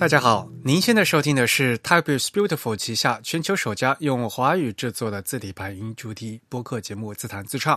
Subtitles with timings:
[0.00, 7.76] 大家好，您现在收听的是 Type is Beautiful 旗下全球首家用华语制作的字体排音主题播客节目《自弹自唱》。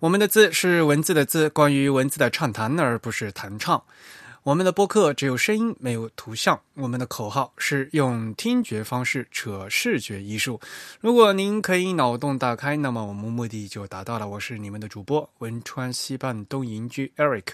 [0.00, 3.80] 我们的字是文字的字，关于文字的畅谈，而不是弹唱。
[4.42, 6.60] 我们的播客只有声音，没有图像。
[6.74, 10.60] 我们的口号是用听觉方式扯视觉艺术。
[10.98, 14.26] 如果您可以脑洞大开，那么我们目的就达到了。
[14.26, 17.52] 我是你们的主播汶川西半东营居 Eric，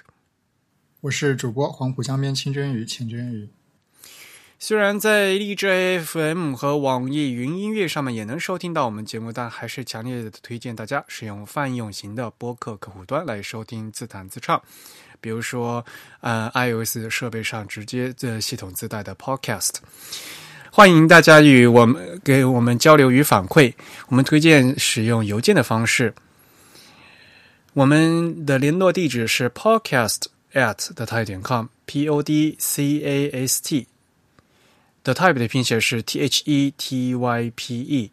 [1.02, 3.46] 我是主播黄浦江边清蒸鱼钱真鱼。
[4.62, 14.60] 虽然在荔枝 FM 和网易云音乐上面也能收听到我们节目，但还是强烈的推荐大家使用泛用型的播客客户端来收听自弹自唱。
[15.18, 15.82] 比如说，
[16.20, 19.76] 呃，iOS 设备上直接这系统自带的 Podcast。
[20.70, 23.72] 欢迎大家与我们给我们交流与反馈。
[24.08, 26.14] 我们推荐使用邮件的方式。
[27.72, 33.86] 我们的联络地址是 podcast at the type 点 com，p o d c a s t。
[35.02, 38.12] The Type 的拼写是 T H E T Y P E，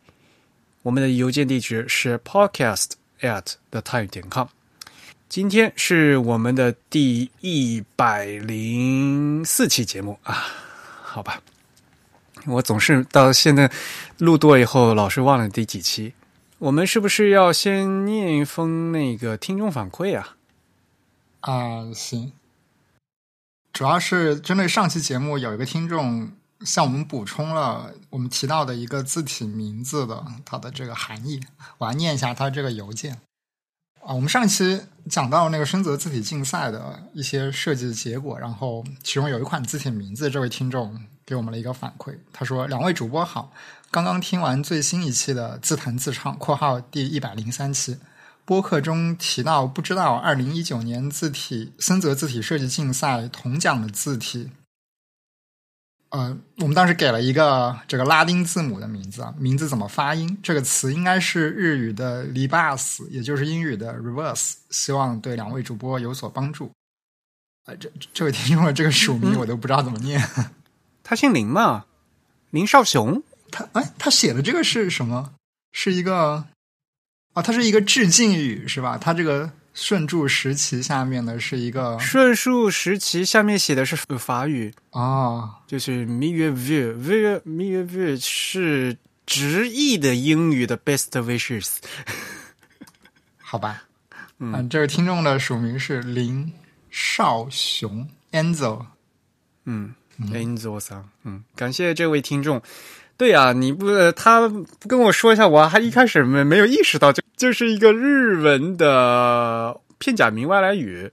[0.83, 4.47] 我们的邮件地址是 podcast at the type 点 com。
[5.27, 10.45] 今天是我们的第一百零四期节目啊，
[11.03, 11.41] 好吧，
[12.45, 13.69] 我总是到现在
[14.17, 16.13] 录多以后，老是忘了第几期。
[16.57, 20.37] 我们是不是要先念一封那个听众反馈啊？
[21.41, 22.31] 啊，行，
[23.73, 26.31] 主要是针对上期节目有一个听众。
[26.61, 31.39] 向我们补充了我们提到的一个字体名字的它的这个含义，
[31.77, 33.13] 我来念一下它这个邮件
[34.03, 34.13] 啊。
[34.13, 43.51] 我们上期讲到那个深泽字体竞赛的一些设计结果，然后其中有一款字体名字，这位听众给我们了一个反馈，他说：“两位主播好，
[43.91, 47.97] 刚刚听完最新一期的自弹自唱（括号第一百零三期）
[48.45, 54.49] 播客中提到，不知道二零一九年字体深泽字体设计竞赛铜奖的字体。”
[56.17, 60.35] 呃，我们当时给了一个这个拉丁字母的名字啊，名字怎么发音？
[60.41, 64.55] 这个词应该是日语的 “libas”，也就是英语的 “reverse”。
[64.71, 66.71] 希望对两位主播有所帮助。
[67.67, 70.19] 呃，这这位听众的这个署名我都不知道怎么念。
[71.03, 71.85] 他姓林嘛？
[72.49, 73.21] 林少雄？
[73.51, 75.33] 他哎，他写的这个是什么？
[75.71, 76.45] 是一个
[77.33, 78.97] 啊，他是一个致敬语是吧？
[78.97, 79.51] 他这个。
[79.79, 84.73] 顺柱石旗下面的是一个顺树石旗下面写的是法语。
[84.89, 91.75] 啊，就是 “mieux vu”，“vu” mieux vu 是直译的英语的 “best wishes”，
[93.37, 93.83] 好吧？
[94.39, 96.51] 嗯，这位听众的署名是林
[96.89, 98.09] 少雄。
[98.31, 98.83] Enzo，
[99.65, 102.59] 嗯，Enzo 桑，嗯，感谢这位听众。
[103.17, 111.11] 对呀，你不他不跟我说一下，我还一开始没没有意识到，就就是一个日文的片假名外来语。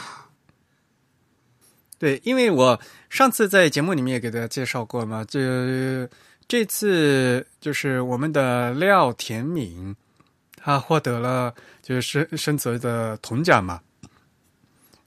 [1.98, 6.08] 对，因为我上次在节目里面也给大家介绍过嘛，这
[6.46, 9.94] 这次就是我们的廖田敏，
[10.56, 13.78] 他获得了就是深深泽的铜奖嘛。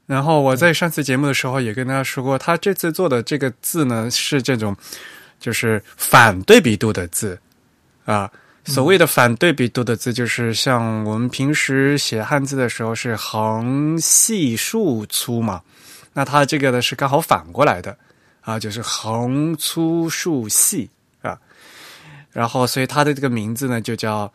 [0.06, 4.78] 然后我在上次节目的时候也跟大家说过，他这次做的这个字呢是这种。
[5.42, 7.38] 就是反对比度的字，
[8.06, 8.32] 啊，
[8.64, 15.60] 所谓的反对比度的字，就是像我们平时写汉字的时候是横细竖粗嘛，
[16.14, 17.98] 那它这个呢是刚好反过来的，
[18.42, 20.88] 啊，就是横粗竖细
[21.24, 21.36] 啊，
[22.32, 24.32] 然后所以它的这个名字呢就叫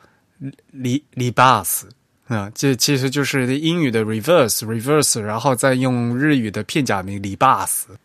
[0.73, 1.89] 里里巴斯
[2.27, 7.97] 啊，这其实就是英语的 reverse reverse，然后再用日语的片假名里巴斯。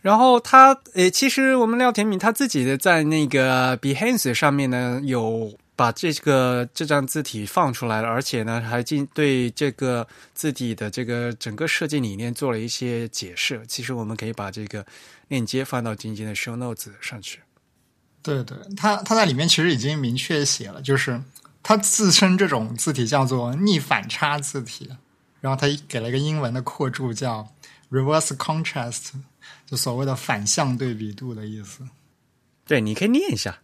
[0.00, 13.60] 然后他，诶，其实我们廖田敏他自己的在那个 Behance 上面呢，有把这个这张字体放出来了，而且呢，还进对这个字体的这个整个设计理念做了一些解释。
[13.66, 14.86] 其实我们可以把这个
[15.26, 17.40] 链接放到今天的 Show Notes 上去。
[18.22, 21.20] 对对，他他在里面其实已经明确写了，就是
[21.62, 24.88] 他自称这种字体叫做逆反差字体，
[25.40, 27.48] 然后他给了一个英文的扩注叫
[27.90, 29.10] Reverse Contrast。
[29.66, 31.86] 就所谓的反向对比度的意思，
[32.64, 33.58] 对，你可以念一下。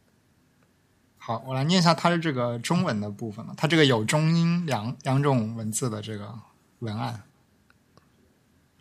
[1.17, 3.55] 好，我来念一下它的这个中文的部分了。
[3.57, 6.39] 它这个有中英两两种文字的这个
[6.81, 7.23] 文案，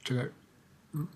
[0.03, 0.29] 这个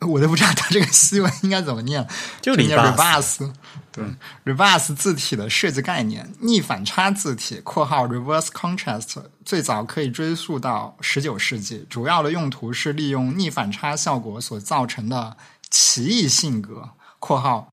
[0.07, 2.07] 我都不知道它这个西文应该怎么念，
[2.41, 3.53] 就念 reverse。
[3.91, 4.05] 对
[4.45, 15.35] ，reverse 字体的设计概念，逆反差字体（括号 reverse contrast） 最早可以追溯到十九世纪，主要的用途是利用逆反差效果所造成的。
[15.69, 17.69] 奇异性格（括号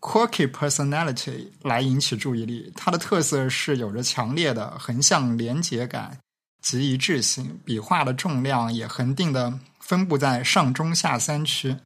[0.00, 2.72] quirky personality） 来引起注意力。
[2.76, 6.18] 它的特色是有着强烈的横向连结感，
[6.62, 11.76] 极一致性，笔画的重量也恒定的分布在上中下三区。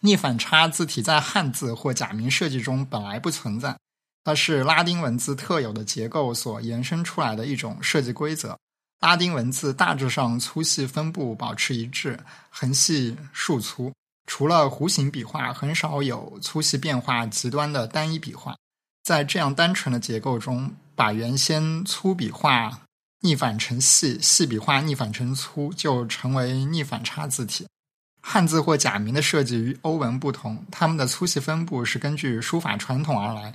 [0.00, 3.78] 逆反差字体在汉字或假名设计中本来不存在，
[4.24, 8.58] 它是拉丁文字特有的结构所延伸出来的一种设计规则。
[9.00, 12.18] 拉丁文字大致上粗细分布保持一致，
[12.50, 13.92] 横细竖粗，
[14.26, 18.56] 除了弧形笔画，很少有粗细变化极端的单一笔画。
[19.02, 22.80] 在这样单纯的结构中，把原先粗笔画
[23.20, 27.66] 逆反成细，细笔画逆反成粗，就成为逆反差字体。
[28.22, 33.54] 汉字或假名的设计与欧文不同，它们的粗细分布是根据书法传统而来，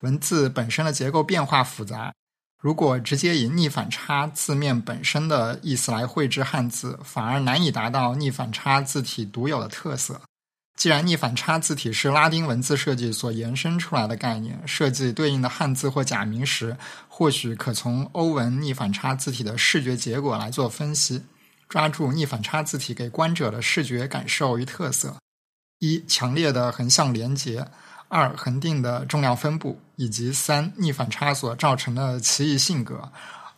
[0.00, 2.12] 文字本身的结构变化复杂。
[2.60, 10.20] 如果直接以逆反差字面本身的意思来绘制汉字，反而难以达到逆反差字体独有的特色。
[10.76, 16.76] 既然逆反差字体是拉丁文字设计所延伸出来的概念，设计对应的汉字或假名时，
[17.08, 21.22] 或许可从欧文逆反差字体的视觉结果来做分析，
[21.66, 25.16] 抓住逆反差字体给观者的视觉感受与特色：
[25.78, 27.66] 一、强烈的横向连结。
[28.12, 33.00] 二恒定的重量分布，以及三逆反差所造成的奇异性格，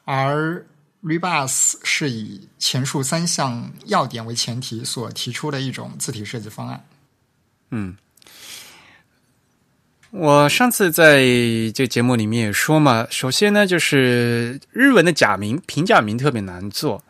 [0.04, 0.62] 而
[1.02, 6.84] Rebus 是以前述三项要点为前提所提出的一种字体设计方案。
[7.70, 7.96] 嗯，
[10.10, 11.22] 我上次在
[11.74, 17.02] 这节目里面也说嘛，首先呢，就是日文的假名平假名特别难做，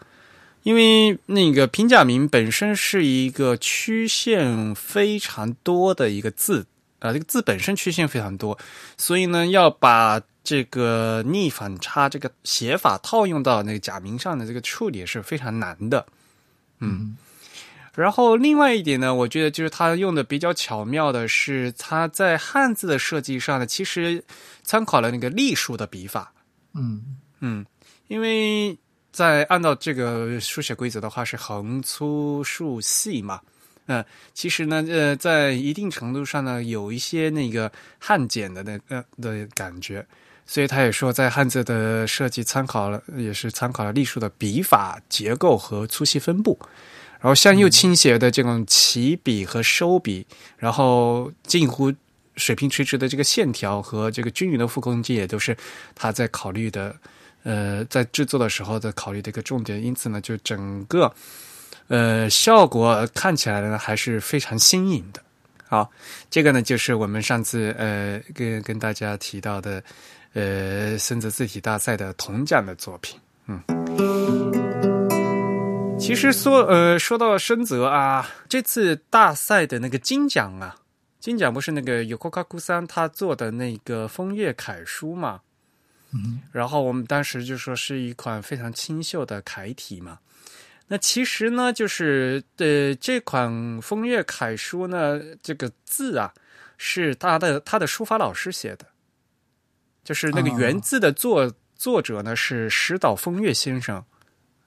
[0.62, 6.67] 因为那个平假名本身是一个曲线非常多的一个字。
[7.02, 8.56] 啊，这个字本身曲线非常多，
[8.96, 16.06] 所以呢，要把这个逆反差这个写法套用到那个假名上的这个处理是非常难的。
[16.78, 17.16] 嗯，
[17.94, 24.25] 然后另外一点呢，我觉得就是他用的比较巧妙的是，他在汉字的设计上呢，其实
[24.62, 26.32] 参考了那个隶书的笔法。
[26.75, 27.66] 嗯嗯，
[28.06, 28.78] 因为
[29.10, 33.40] 在按照这个书写规则的话，是横粗竖细嘛。
[33.87, 40.06] 嗯，其实呢，呃，在一定程度上呢，有一些那个汉简的那呃的感觉，
[40.46, 46.56] 所以他也说，在汉字的设计参考了，也是参考了隶书的笔法、结构和粗细分布，
[47.20, 50.26] 然后向右倾斜的这种起笔和收笔，
[50.58, 51.93] 然后近乎
[52.37, 55.56] 水平垂直的这个线条和这个均匀的复空间，也都是
[55.96, 56.94] 他在考虑的，
[57.43, 59.82] 呃，在制作的时候的考虑的一个重点。
[59.82, 61.12] 因此呢，就整个。
[61.88, 65.23] 呃，效果看起来呢还是非常新颖的。
[65.67, 65.90] 好，
[66.31, 69.82] 这个呢就是我们上次呃跟跟大家提到的
[70.34, 73.19] 呃森泽字体大赛的铜奖的作品。
[73.46, 73.58] 嗯，
[75.99, 80.76] 其实说呃说到深泽啊，这次大赛的那个金奖啊，
[81.19, 85.40] 金奖不是那个有库卡库三他做的那个枫叶楷书嘛？
[86.12, 90.19] 嗯，然后我们当时就说是一款非常清秀的楷体嘛。
[90.88, 96.34] 那其实呢，就是呃，这款风月楷书呢，这个字啊，
[96.76, 98.87] 是他的他的书法老师写的，
[100.05, 104.05] 就是那个原字的作作者呢是石岛风月先生，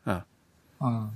[0.05, 0.25] 啊
[0.79, 1.11] 嗯，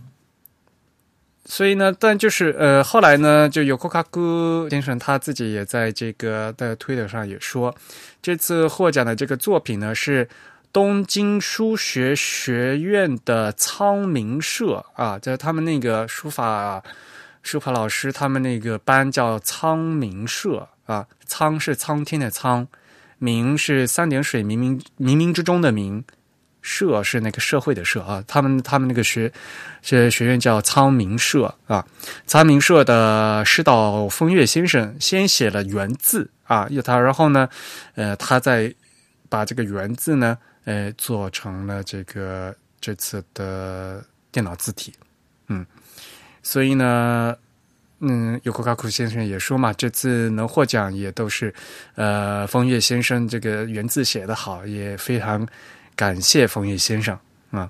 [1.46, 7.76] 所以呢，但就是呃，后来呢，就有库卡古先生他自己也在这个的推特上也说，
[8.22, 10.30] 这次获奖的这个作品呢是。
[10.72, 16.84] 东京书学学院的苍明社啊，在他们那个书法
[17.42, 21.08] 书法老师，他们那个班叫苍明社啊。
[21.26, 22.68] 苍是苍天的苍，
[23.18, 26.04] 明是三点水冥冥冥冥之中的冥，
[26.62, 28.24] 社是那个社会的社啊。
[28.28, 29.32] 他们他们那个学
[29.82, 31.84] 学学院叫苍明社啊。
[32.28, 37.50] 苍明社的师岛风月先生先写了原字啊，又他，然后呢，
[37.96, 38.72] 呃，他再
[39.30, 40.38] 把这个原字呢。
[40.70, 44.94] 呃，做成了这个这次的电脑字体，
[45.48, 45.66] 嗯，
[46.44, 47.36] 所以呢，
[48.02, 51.52] 嗯，有国卡库先生也说嘛，这次能获奖也都是
[51.96, 55.44] 呃，风月先生这个原字写的好，也非常
[55.96, 57.18] 感谢风月先生
[57.50, 57.68] 啊。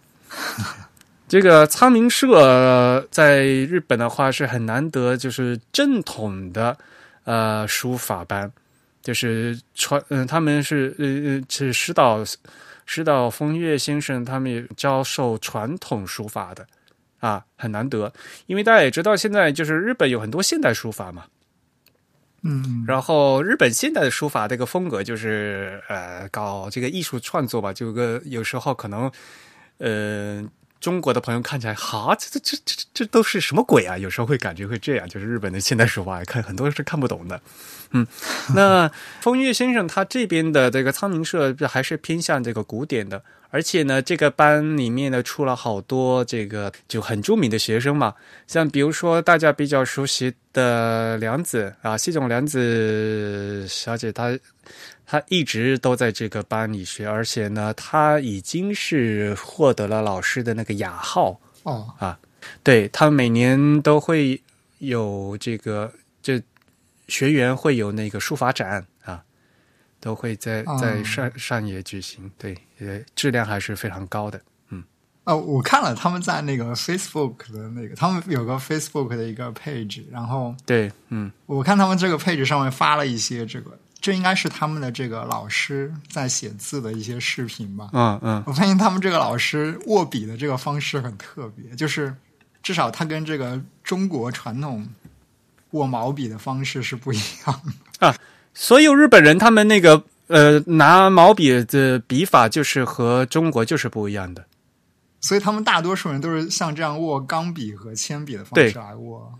[1.29, 6.77] 这个苍明社在日本的话是很难得，就是正统的
[7.23, 8.51] 呃书法班，
[9.01, 12.25] 就是传嗯，他们是呃呃是师导。
[12.91, 16.65] 石岛风月先生他们也教授传统书法的，
[17.19, 18.11] 啊，很难得，
[18.47, 21.25] 因为大家也知道，现在就是日本有很多现代书法嘛，
[22.41, 29.11] 嗯，然后日本现代的书法这个风格就是呃，搞这个艺术创作吧，就个有时候可能
[29.77, 30.43] 呃
[30.79, 33.97] 中国的朋友看起来，哈，这这这这这都是什么鬼啊？
[33.97, 37.39] 有时候会感觉会这样，就是日本的现代书法，看很多人是看不懂的。
[37.91, 38.05] 嗯，
[38.55, 38.89] 那
[39.21, 48.13] 风月先生他这边的这个苍宁社还是偏向这个古典的，而且呢，这个班里面呢出了好多这个就很著名的学生嘛，
[48.47, 54.37] 像比如说大家比较熟悉的梁子啊，西冢梁子小姐，她
[55.11, 62.19] 她一直都在这个班里学，而且呢，他已经是获得了老师的那个雅号哦，啊，
[62.61, 64.39] 对他每年都会
[64.77, 66.39] 有这个这。
[67.07, 69.23] 学员会有那个书法展啊，
[69.99, 74.39] 都会在在上上野举行，对，呃，质量还是非常高的，
[74.69, 74.83] 嗯。
[75.23, 88.43] 哦，我看了他们在那个 Facebook 的那个，他们有个 Facebook 的一个 page，然后对，嗯，我看他们这个 page 上面发了一些这个，这应该是他们的这个老师在写字的一些视频吧，嗯嗯。
[88.45, 92.15] 我发现他们这个老师握笔的这个方式很特别，就是
[92.63, 94.87] 至少他跟这个中国传统。
[95.73, 97.61] 握毛笔的方式是不一样
[97.99, 98.15] 的啊！
[98.55, 104.43] 所有日本人他们那个呃拿毛笔的笔法就是和中国就是不一样的，
[105.21, 109.31] 所以他们大多数人都是像这样握钢笔和铅笔的方式来握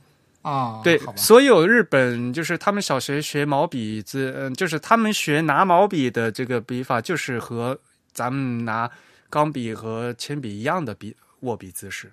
[0.42, 0.82] 啊。
[0.84, 7.80] 对，所有日本就是他们小学学毛笔字，嗯，就是他们学拿毛笔的这个笔法，就是和
[8.12, 8.90] 咱们拿
[9.30, 12.12] 钢笔和铅笔一样的笔握笔姿势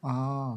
[0.00, 0.56] 啊。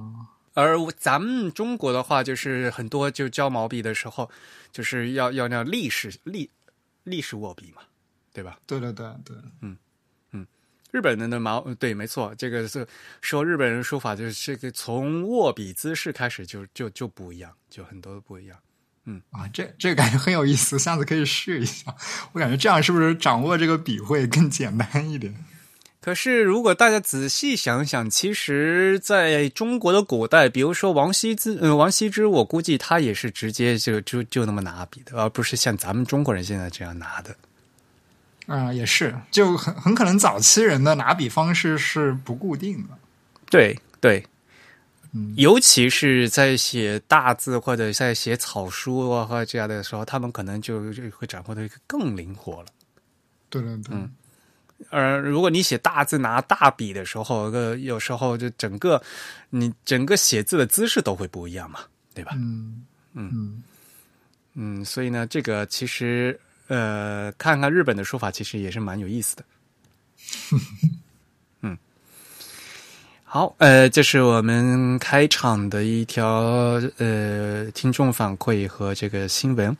[0.53, 4.29] 而咱们中国的话，就是很多就教毛笔的时候，
[4.69, 6.49] 就是要要那立式立
[7.03, 7.81] 立式握笔嘛，
[8.33, 8.59] 对吧？
[8.67, 9.77] 对对对对，嗯嗯，
[10.91, 12.85] 日本人的毛对，没错，这个是
[13.21, 18.57] 说日本人书法就是这个从握笔姿势开始就就就不一样，就很多不一样。
[19.05, 21.95] 嗯啊，这这个感觉很有意思，下次可以试一下。
[22.33, 25.33] 我感觉这样是不是掌握这个笔会更简单一点？
[26.01, 37.35] 可是，如果大家仔细想想，其实在中国的古代，比如说王羲之，嗯，王羲之，我估计他也是直接就就就那么拿笔的，而不是像咱们中国人现在这样拿的。
[38.51, 42.97] 啊，也是，就很很可能早期人的拿笔方式是不固定的。
[43.49, 44.21] 对对，
[45.13, 52.67] 嗯，尤其是在写大字或者在写草书啊或这样的时候，他们可能就就会掌握的更灵活了。
[53.49, 53.97] 对对对。
[54.89, 59.01] 而如果你写大字拿大笔的时候，个有时候就整个
[59.49, 61.81] 你整个写字的姿势都会不一样嘛，
[62.13, 62.33] 对吧？
[62.35, 63.63] 嗯嗯
[64.55, 66.37] 嗯，所以呢，这个其实
[66.71, 69.43] 呃，看看日本的说法，其实也是蛮有意思的。
[71.63, 71.77] 嗯，
[73.25, 79.75] 好，呃，这是我们开场的一条呃听众反馈和这个新闻。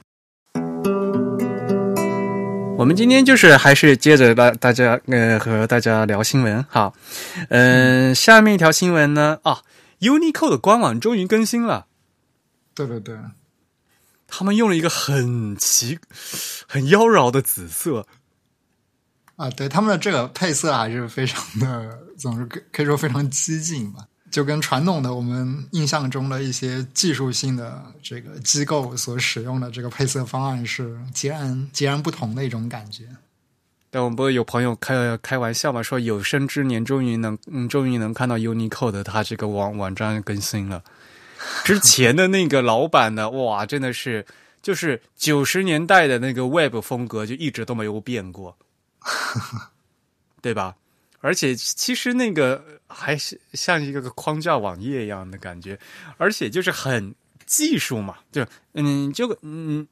[2.77, 6.91] 我们今天就是还是接着大大家呃和大家聊新闻哈，
[7.48, 9.62] 嗯，下面一条新闻呢啊
[10.01, 11.86] ，Unicode 的官网终于更新了，
[12.75, 13.15] 对对对，
[14.33, 16.00] 他们用了一个很奇、
[16.65, 18.07] 很妖娆的紫色
[19.35, 24.05] 啊，对他们的这个配色还是非常的，总是可可以说非常激进吧。
[24.31, 33.03] 就跟传统的我们印象中的一些技术性的这个机构所使用的这个配色方案是截然截然不同的一种感觉。
[33.89, 40.81] 但我们不是有朋友开开玩笑嘛，说有生之年终于能嗯终于能看到 Unicode 它这个网网站更新了。
[41.63, 44.25] 之前的那个老板呢，哇，真的是
[44.62, 48.57] 就是九十年代的那个 Web 风格就一直都没有变过，
[50.41, 50.75] 对吧？
[51.19, 55.79] 而且其实那个还是像一个个框架网页一样的感觉，
[56.17, 57.13] 而且就是很
[57.45, 59.88] 技术嘛，就嗯，就嗯，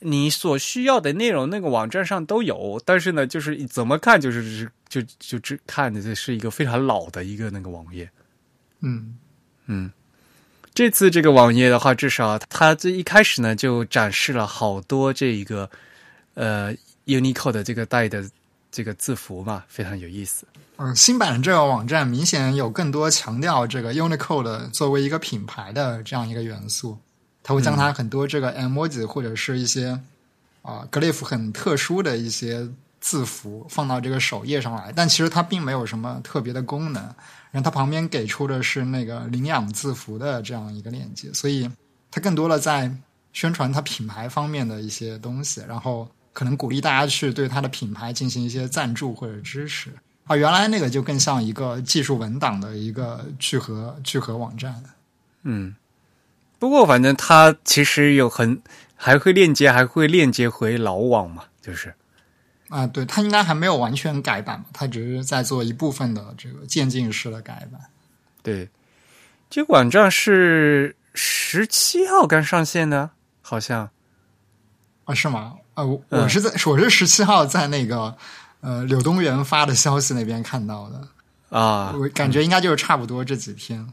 [0.00, 8.10] 你所需要的内容那个网站上都有，但是呢，就是怎么看就是就就只看的这是一个非常老的一个那个网页，
[8.80, 9.18] 嗯。
[9.70, 9.92] 嗯，
[10.78, 15.68] 这次这个网页的话，至少它这一开始呢就展示了好多这一个
[16.34, 16.72] 呃
[17.06, 18.24] Unicode 的这个带的。
[18.70, 20.46] 这个字符嘛，非常有意思。
[20.76, 26.98] 嗯，新版的这个网站明显有更多强调这个 Unicode 作为一个品牌的这样一个元素。
[27.42, 29.98] 它会将它很多这个 emoji 或者是一些
[30.60, 32.68] 啊 glyph 很特殊的一些
[33.00, 37.02] 字符放到这个首页上来，但其实它并没有什么特别的功能。
[37.62, 41.70] 它旁边给出的是那个领养字符的这样一个链接，所以
[42.10, 42.90] 它更多的在
[43.32, 45.62] 宣传它品牌方面的一些东西。
[45.68, 46.08] 然后。
[46.34, 49.90] 可能鼓励大家去对它的品牌进行一些赞助或者支持
[50.26, 54.80] 啊，原来那个就更像一个技术文档的一个聚合聚合网站。
[55.42, 55.74] 嗯，
[56.60, 58.62] 不过反正它其实有很
[58.94, 61.92] 还会链接，还会链接回老网嘛，就是
[62.68, 67.80] 啊，对，它应该还没有完全改版嘛，它只是在做一部分的这个渐进式的改版。
[68.42, 68.68] 对，
[69.48, 73.10] 这个网站是十七号刚上线的，
[73.40, 73.90] 好像
[75.04, 75.54] 啊，是吗？
[75.74, 78.16] 啊，我是在我是十七号在那个
[78.60, 81.08] 呃柳东元发的消息那边看到的，
[81.56, 83.86] 啊，我感觉应该就是差不多这几天。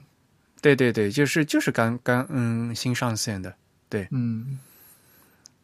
[0.62, 3.53] 对对对，就是就是刚刚嗯新上线的。
[3.88, 4.58] 对嗯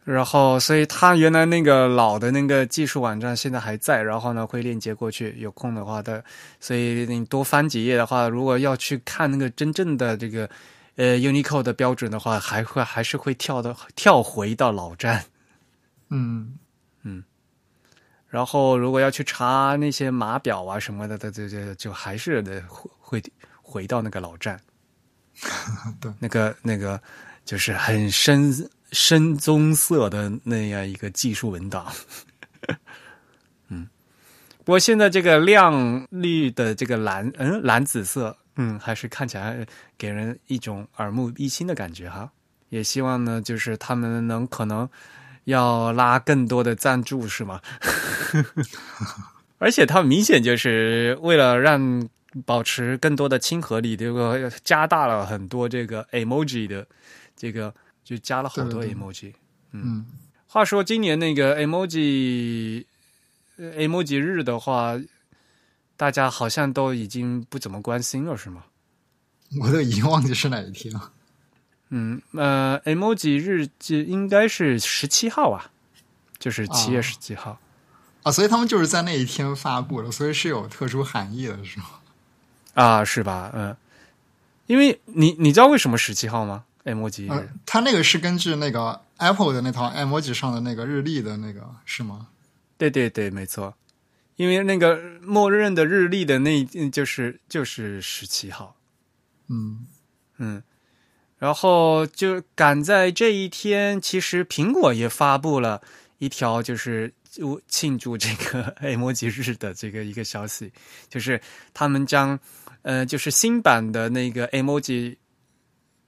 [0.03, 6.23] 然后，所以它原来那个老的那个技术网站现在还在，然后呢会链接过去，有空的话的，
[6.59, 10.49] 所以你多翻几页的话，如果要去看那个真正的这个
[10.95, 15.23] 呃 Unicode 的标准的话，还会还是会跳到跳回到老站。
[16.09, 16.57] 嗯
[17.03, 17.23] 嗯
[18.27, 23.23] 然后，如果要去查那些码表啊什么的，的这这就还是得会会
[23.61, 24.59] 回到那个老站。
[26.01, 26.99] 对，那个那个
[27.45, 28.51] 就是很深
[28.91, 31.91] 深棕色的那样一个技术文档。
[33.69, 33.87] 嗯，
[34.65, 39.65] 不过现在这个亮绿的这个蓝，嗯，蓝紫色，嗯，还是看起来
[39.97, 42.31] 给人一种耳目一新的感觉哈。
[42.69, 44.87] 也希望呢，就是他们能可能
[45.45, 47.59] 要拉更多的赞助，是吗？
[49.59, 52.07] 而且他明显就是为了让
[52.45, 56.87] 保持更多的亲和力，这个加大了很多这个 emoji 的
[57.35, 59.33] 这个，就加了好多 emoji。
[59.71, 60.05] 嗯
[60.47, 62.85] 话说今年那个 emoji
[63.55, 64.99] 呃 emoji 日的话，
[65.95, 68.65] 大家好像都已经不怎么关心了，是吗？
[69.61, 71.11] 我都已经忘记是哪一天了。
[71.89, 75.71] 嗯，呃，emoji 日记应该是十七号啊，
[76.39, 77.59] 就是七月哦十七号。
[78.23, 81.85] 啊，所以他们就是在那一天发布的，所以是有特殊含义的，是吗？
[82.73, 83.51] 啊，是吧？
[83.53, 83.75] 嗯，
[84.67, 92.27] 因为你你知道为什么十七号吗？emoji 日、呃，它那个是根据那个 Apple 的那套 emoji 上的那个日历的那个是吗？
[92.77, 93.75] 对对对，没错，
[94.35, 98.75] 因为那个默认的日历的那就是就是十七号，
[99.49, 99.85] 嗯
[100.39, 100.63] 嗯，
[101.37, 105.79] 然后就赶在这一天，其实苹果也发布了
[106.17, 110.73] 一条就是就庆祝这个 emoji 日的这个一个消息，
[111.07, 111.39] 就是
[111.75, 112.39] 他们将
[112.81, 115.15] 呃就是新版的那个 emoji，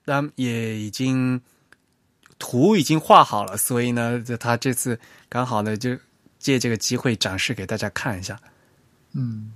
[0.06, 1.40] 他们也已经
[2.38, 5.96] 图已经画好了，所以呢，这他这次刚好呢就
[6.38, 8.38] 借这个机会展示给大家看一下。
[9.12, 9.52] 嗯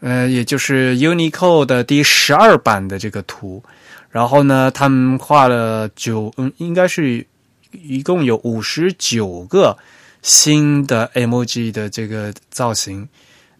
[0.00, 3.62] 呃，也就是 Unicode 的第十二版的这个图，
[4.10, 7.26] 然后呢，他们画了九，嗯，应该是
[7.70, 9.78] 一共有五十九个
[10.20, 13.08] 新的 emoji 的这个造型。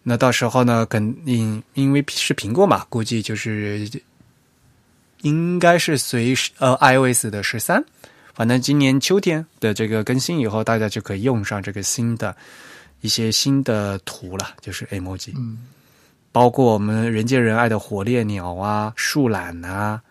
[0.03, 3.89] 那到时候呢，肯定因为是苹果嘛，估计就是
[5.25, 7.83] 应该是随呃 iOS 的十三，
[8.35, 12.35] 反正今年秋天的这个更新以后，大家就可以用上这个新的
[13.01, 15.33] 一些新的图了，就是 emoji。
[15.35, 15.67] 嗯
[16.31, 20.01] 包括我们人见人爱的火烈鸟啊、树懒啊，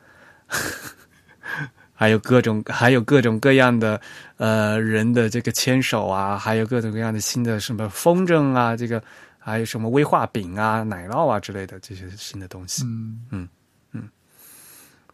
[1.92, 4.00] 还有各种还有各种各样的
[4.38, 9.02] 呃人的这个牵手啊，还有各种各样的新的什么风筝啊，这个
[9.38, 12.84] 还有什么威化饼啊、奶酪啊之类的这些新的东西。
[13.30, 13.46] 嗯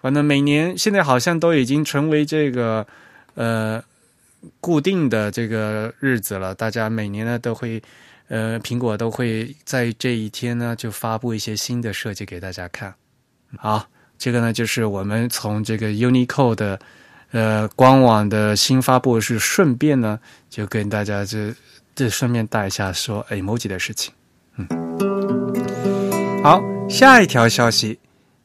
[0.01, 2.87] 反正每年现在好像都已经成为这个
[3.35, 3.83] 呃
[4.59, 7.83] 固定的这个日子了，大家每年呢都会
[8.29, 12.95] 呃苹果都会在这一天呢就发布一些新的设计给大家看。
[13.59, 13.87] 好，
[14.17, 16.81] 这个呢就是我们从这个 Unicode 的
[17.33, 21.55] 呃官网的新发布是顺便呢就跟大家这
[21.95, 24.11] 这顺便带一下说 emoji 的事情。
[24.57, 24.67] 嗯，
[26.43, 27.99] 好，下一条消息。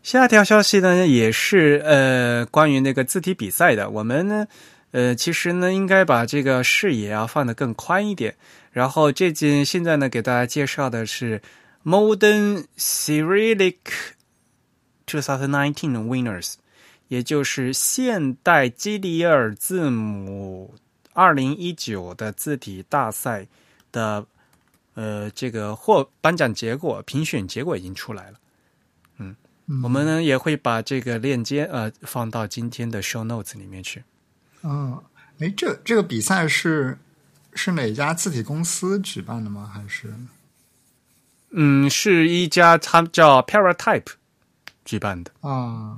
[0.05, 3.89] 下条消息呢，也是呃关于那个字体比赛的。
[3.89, 4.45] 我们呢，
[4.91, 8.35] 呃，其实呢，应该把这个视野啊放得更宽一点。
[8.71, 11.41] 然后这件现在呢，给大家介绍的是
[11.83, 13.77] Modern Cyrillic
[15.07, 15.73] 2019
[16.05, 16.53] Winners，
[17.07, 20.75] 也就是现代基里尔字母
[21.15, 23.47] 2019的字体大赛
[23.91, 24.23] 的
[24.93, 28.37] 呃这个获颁奖结果、评选结果已经出来了。
[29.67, 34.03] 嗯我们呢也会把这个链接呃放到今天的 show notes 里面去。
[34.61, 35.01] 嗯，
[35.39, 36.97] 哎，这这个比赛是
[37.53, 39.71] 是哪家字体公司举办的吗？
[39.73, 40.13] 还是
[41.51, 44.13] 嗯，是一家他叫 Paratype
[44.83, 45.31] 举办的。
[45.41, 45.97] 啊？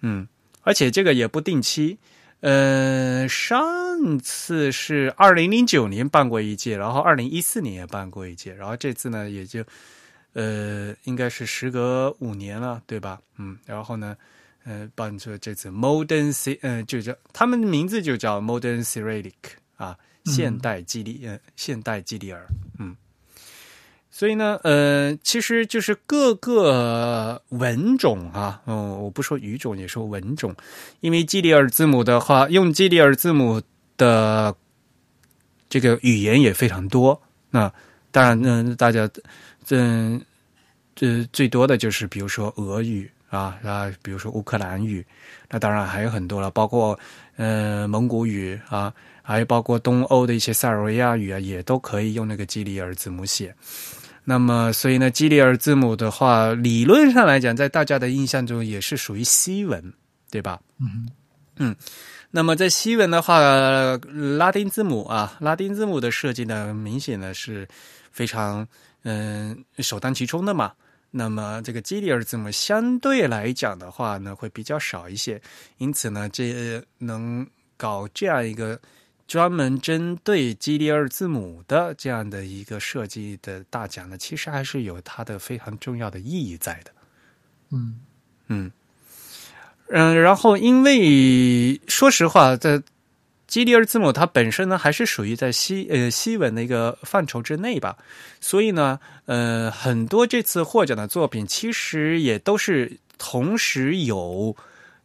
[0.00, 0.26] 嗯，
[0.62, 1.98] 而且这个也不定期。
[2.40, 9.64] 呃，上次是二零零九年办过一届，然后二零一四年也办过一届，然后这次呢也就
[10.36, 13.18] 呃应该是时隔五年了，对吧？
[13.38, 14.14] 嗯，然后呢，
[14.64, 19.32] 呃，办出这次 Modern C，呃，就叫他们的名字就叫 Modern Cyrillic
[19.76, 19.96] 啊，
[20.26, 22.46] 现代基里呃现代基里尔，
[22.78, 22.94] 嗯。
[24.10, 30.54] 所以呢，呃，其实就是各个文种啊，嗯，我不说语种，也说文种，
[31.00, 33.60] 因为基里尔字母的话，用基里尔字母
[33.98, 34.54] 的
[35.68, 37.20] 这个语言也非常多。
[37.50, 37.70] 那
[38.10, 39.06] 当然，嗯，大家，
[39.70, 40.20] 嗯，
[40.94, 45.04] 这最多的就是比如说俄语啊啊，比如说乌克兰语，
[45.48, 46.98] 那当然还有很多了，包括
[47.36, 53.54] 呃蒙古语啊，还有包括东欧的一些塞尔维亚语啊，也都可以用那个基里尔字母写。
[54.28, 59.92] 那么，所以呢，基里尔字母的话，理论上来讲，在大家的印象中也是属于西文，
[60.30, 60.60] 对吧？
[60.80, 61.08] 嗯
[61.56, 61.76] 嗯。
[62.32, 63.38] 那么在西文的话，
[64.38, 67.66] 拉丁字母啊，拉丁字母的设计呢，明显呢是
[68.10, 68.66] 非常
[69.06, 70.74] 嗯首当其冲的嘛。
[71.10, 75.40] 那么这个基里尔字母相对来讲的话呢，会比较少一些，
[75.78, 78.78] 因此呢，这能搞这样一个。
[79.28, 86.92] 专门针对基里尔字母的这样的一个设计的大奖呢，其实还是有它的非常重要的意义在的。
[87.72, 87.98] 嗯
[88.46, 88.70] 嗯
[89.88, 92.80] 嗯，然后因为说实话，在
[93.56, 97.96] 基里尔字母它本身呢，还是属于在西呃西文的一个范畴之内吧，
[98.38, 104.54] 所以呢，呃，很多这次获奖的作品其实也都是同时有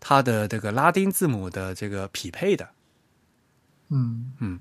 [0.02, 2.68] 它的这个拉丁字母的这个匹配的。
[3.88, 4.34] 嗯。
[4.42, 4.60] 嗯，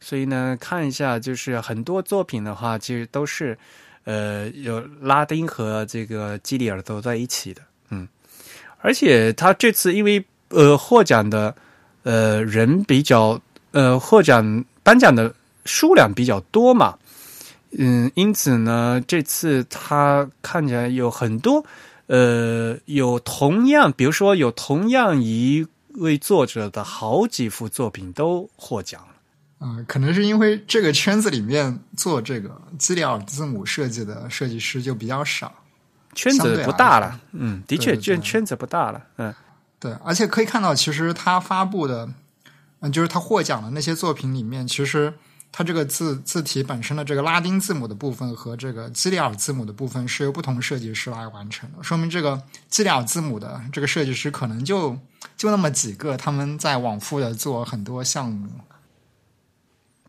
[0.00, 3.58] 所以呢，看一下，就是很多作品的话，其实都是，
[4.04, 7.60] 呃，有拉丁和这个基里尔都在一起的，
[7.90, 8.08] 嗯，
[8.78, 11.54] 而且他这次因为呃获奖的
[12.02, 13.40] 呃人比较
[13.72, 15.34] 呃获奖颁奖的
[15.64, 16.96] 数量比较多嘛，
[17.78, 21.64] 嗯，因此呢，这次他看起来有很多
[22.06, 25.66] 呃有同样，比如说有同样一。
[25.94, 29.08] 位作者的好几幅作品都获奖了，
[29.58, 35.52] 嗯，可能是因为这个圈子里面做这个基里尔字母设计的设计师就比较少，
[36.14, 37.20] 圈子不大了。
[37.32, 39.02] 嗯，的确圈圈子不大了。
[39.16, 39.34] 嗯，
[39.80, 42.08] 对，而且可以看到，其实他发布的，
[42.80, 45.14] 嗯，就是他获奖的那些作品里面，其实。
[45.50, 54.98] 他这个字字体本身的这个拉丁字母的部分和这个基里尔字母的部分是由不同设计师来完成的，说明这个基里尔字母的这个设计师可能就
[55.38, 58.46] 就那么几个，他们在往复的做很多项目。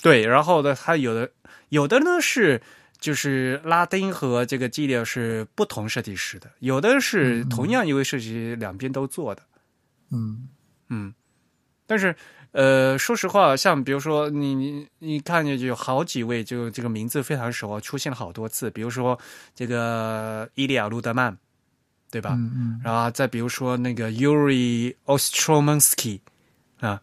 [0.01, 1.32] 对，然后呢，他有的
[1.69, 2.62] 有的呢是
[2.99, 9.41] 就是拉丁和这个基里尔是不同设计师的，有的是同样一位设计师两边都做的。
[10.12, 10.48] 嗯
[10.89, 11.13] 嗯，
[11.86, 12.15] 但是。
[12.52, 18.72] 呃，说实话，像比如说你你你看见就有好几位，就这个名字非常熟啊，出现了好多次。
[18.72, 19.19] 比如说
[19.54, 21.38] 这个伊利亚·路德曼，
[22.10, 22.32] 对吧？
[22.34, 22.82] 嗯嗯。
[22.84, 26.22] 然后再比如说那个 Yuri Ostromansky
[26.80, 27.00] 啊，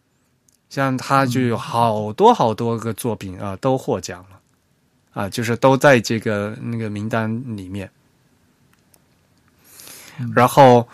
[0.69, 4.41] 像他就有好多好多个作品啊，都获奖了
[5.13, 7.89] 啊，就是都在这个那个名单里面。
[10.35, 10.89] 然后。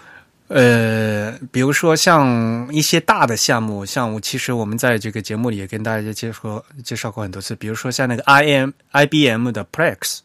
[0.55, 7.57] 呃，比如说像一些大的项目，像我其实我们在这个节目里也跟大家介绍介绍过很多次。
[7.57, 10.19] 比如说像那个 I M I B M 的 Plex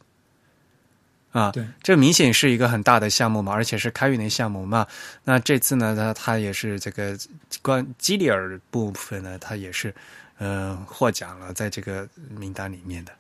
[1.32, 4.86] 啊，对，这明显是一个很大的项目嘛，而且是开源的项目嘛。
[5.24, 7.18] 那这次呢，它它也是这个
[7.62, 9.96] 关基里尔部分呢，它也是
[10.40, 12.06] 呃获奖了，在这个
[12.38, 13.14] 名单里面的。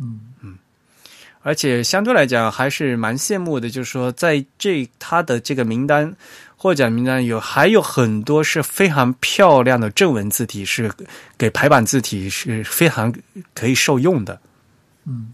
[0.00, 0.58] 嗯嗯。
[1.42, 6.14] 而且相对来讲还是蛮羡慕的，就是说，在这他的这个名单
[6.56, 10.90] 获奖名单有还有很多是非常漂亮的正文字体，是
[11.36, 13.12] 给排版字体是非常
[13.54, 14.40] 可以受用的。
[15.04, 15.32] 嗯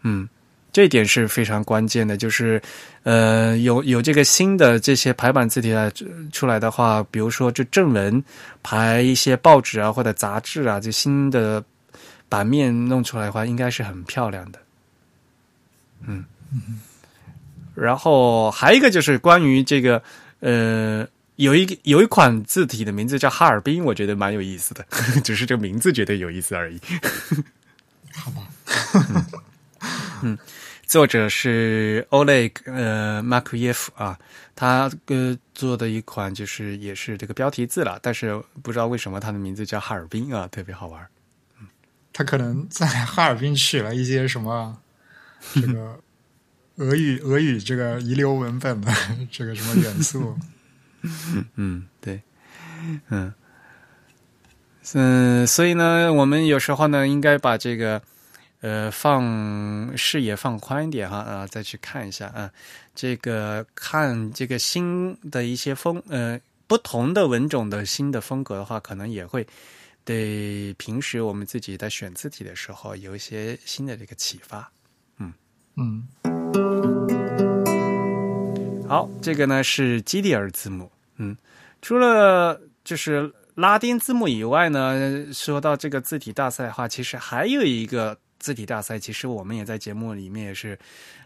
[0.00, 0.28] 嗯，
[0.72, 2.60] 这一点是非常关键的，就是
[3.02, 5.90] 呃，有有这个新的这些排版字体啊
[6.32, 8.24] 出来的话，比如说这正文
[8.62, 11.62] 排一些报纸啊或者杂志啊，这新的
[12.30, 14.58] 版面弄出来的话，应该是很漂亮的。
[16.06, 16.24] 嗯，
[17.74, 20.02] 然后还有一个就是关于这个，
[20.40, 24.84] 呃，有一个有一款字体的名字叫哈尔滨，我觉得蛮有意思的，
[25.24, 26.80] 只是这个名字觉得有意思而已。
[28.14, 28.46] 好吧，
[30.22, 30.36] 嗯，
[30.86, 34.18] 作者是 Oleg 呃 m a k 耶夫啊，
[34.54, 41.06] 他呃做的一款就是也是这个标题字了，但是不知道为什么他的名字叫哈尔滨啊，特别好玩。
[41.58, 41.66] 嗯，
[42.12, 44.76] 他可能在哈尔滨取了一些什么。
[45.54, 45.98] 这个
[46.76, 48.92] 俄语， 俄语这个遗留文本的
[49.30, 50.38] 这个什么元素？
[51.56, 52.22] 嗯，对，
[53.08, 53.34] 嗯，
[54.94, 58.00] 嗯，所以呢，我们有时候呢，应该把这个
[58.60, 62.50] 呃放视野放宽一点哈啊，再去看一下啊，
[62.94, 69.44] 这个看这个新的一些风呃不同的文种的新的风格的话，可能也会
[70.04, 74.70] 对平时我们自己在选字体的时候有一些新的这个启发。
[75.76, 76.06] 嗯
[78.88, 80.90] 好，这个呢是基里尔字母。
[81.16, 81.36] 嗯，
[81.80, 90.78] 除了就是拉丁字母以外呢，说到这个字体大赛的话，其实还有一个字体大赛，其实我们也在节目里面也是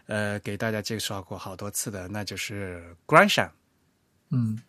[0.05, 3.49] 呃给大家介绍过好多次的，那就是 Grandson。
[4.29, 4.61] 嗯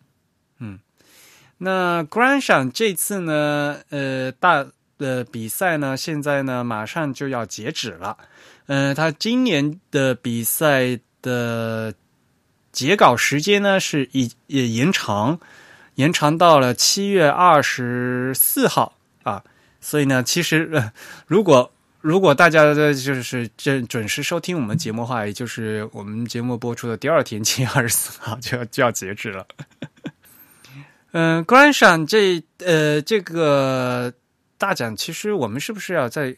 [1.57, 4.65] 那 Grandson 这次呢，呃，大
[4.97, 8.17] 的比赛呢，现在呢马上就要截止了。
[8.69, 11.91] 呃，他今年的比赛的
[12.71, 15.39] 截稿时间呢是已也延长，
[15.95, 19.43] 延长到了七月二十四号啊。
[19.81, 20.93] 所以呢，其实、呃、
[21.25, 29.47] 如果如果大家的就是准准时收听我们节目的话，也就是我们节目播出的第二天，七月二十四号就要就要截止了。
[31.13, 34.13] 嗯、 g r a n d s o n 这呃这个
[34.59, 36.35] 大奖，其实我们是不是要在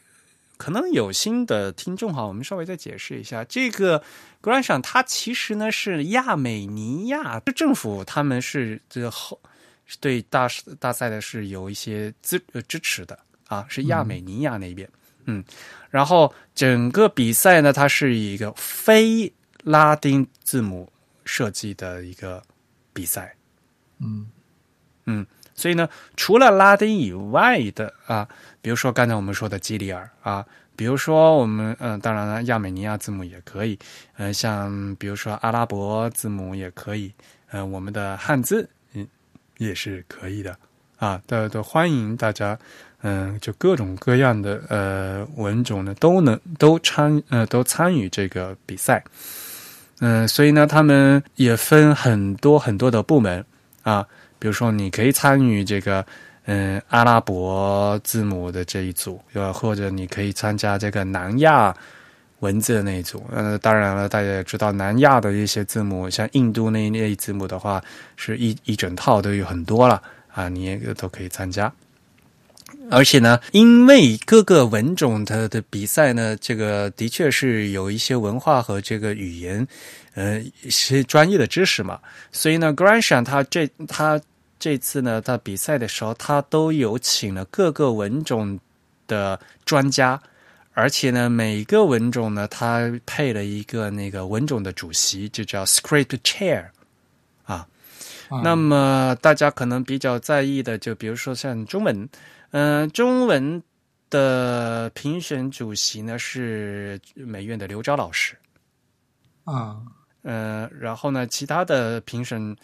[0.62, 4.04] 可能有新的听众哈，我们稍微再解释一下，这个
[4.44, 9.42] Grant 上它其实呢是亚美尼亚政府，他们是这个后
[10.00, 10.48] 对大
[10.80, 14.88] 大赛的是有一些支呃支持的啊，是亚美尼亚那边，
[15.26, 15.44] 嗯
[15.90, 20.94] 然后整个比赛呢，它是以一个非拉丁字母
[21.26, 22.44] 设计的一个
[22.94, 23.36] 比赛，
[23.98, 24.30] 嗯。
[25.08, 25.26] 嗯
[25.62, 28.28] 所以呢，除了拉丁以外的啊，
[28.64, 30.44] 比如说刚才我们说的基里尔啊，
[30.76, 33.78] 比如说我们嗯、当然了，亚美尼亚字母也可以，
[34.18, 37.14] 嗯、像比如说阿拉伯字母也可以，
[37.52, 39.08] 嗯、我们的汉字嗯
[39.60, 40.58] 也是可以的
[40.98, 42.58] 啊，都都欢迎大家，
[43.04, 49.04] 嗯、就各种各样的呃文种呢都能都参呃都参与这个比赛，
[50.00, 53.46] 嗯、所以呢，他们也分很多很多的部门
[53.84, 54.08] 啊。
[54.42, 56.04] 比如说，你可以参与这个
[56.46, 61.72] 嗯阿拉伯字母的这一组，呃，或者你可以参加这个南亚
[62.40, 63.24] 文字的那一组。
[63.32, 67.80] 呃，当然了，大家也知道南亚的一些字母，像印度那一类字母的话，
[68.16, 70.02] 是一一整套都有很多了
[70.34, 71.72] 啊，你也都可以参加。
[72.90, 79.66] 而且呢，因为各个文种它的比赛呢，这个的确是有一些文化和这个语言，
[80.16, 82.00] 呃，一些专业的知识嘛，
[82.32, 84.20] 所以呢 g r a n s h a n 他这他
[84.62, 88.60] 这次呢，他比赛的时候，他都有请了各个文种
[89.08, 90.22] 的专家，
[90.74, 96.68] 而且呢，每个文种呢，他配了一个那个文种的主席，就叫 script chair。
[97.44, 97.68] 啊
[98.44, 102.08] 那么大家可能比较在意的，就比如说像中文，
[102.52, 103.62] 嗯、中文
[104.12, 108.38] 的评审主席呢是美院的刘钊老师，
[109.44, 109.82] 啊。
[110.24, 112.56] 呃，然后呢，其他的评审，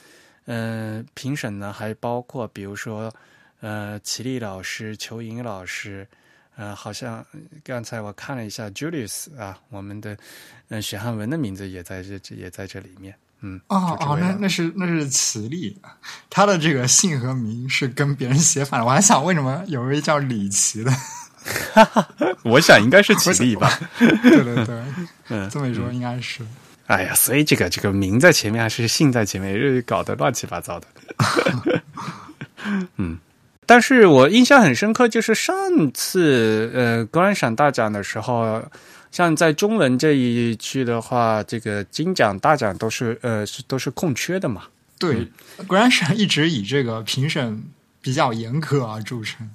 [0.47, 3.13] 嗯、评审呢还包括比如说，
[3.59, 6.07] 呃，齐力老师、裘莹老师，
[6.55, 7.25] 呃，好像
[7.63, 10.17] 刚才我看了一下 Julius 啊，我们的，
[10.69, 15.79] 嗯、许汉文的名字也在这这也在这里面，嗯，哦哦，那那是那是齐力，
[16.29, 18.85] 他的这个姓和名是跟别人写反了。
[18.85, 20.91] 我还想为什么有一位叫李琦的？
[22.43, 23.79] 我想应该是 齐力吧。
[23.99, 24.09] 对
[24.43, 24.83] 对对，
[25.29, 26.45] 嗯，这么一说应该是。
[26.87, 30.87] 哎呀，所以这个这个名在前面还是姓在前面，是搞得乱七八糟的。
[32.97, 33.17] 嗯，
[33.65, 35.55] 但是我印象很深刻，就是上
[35.93, 38.63] 次呃格兰赏大奖的时候，
[39.11, 44.63] 像在中文这一区的话，这个金奖大奖都是呃是都是空缺的嘛。
[44.99, 45.27] 对
[45.67, 47.63] h a n 一直以这个评审
[48.01, 49.49] 比较严苛而著称。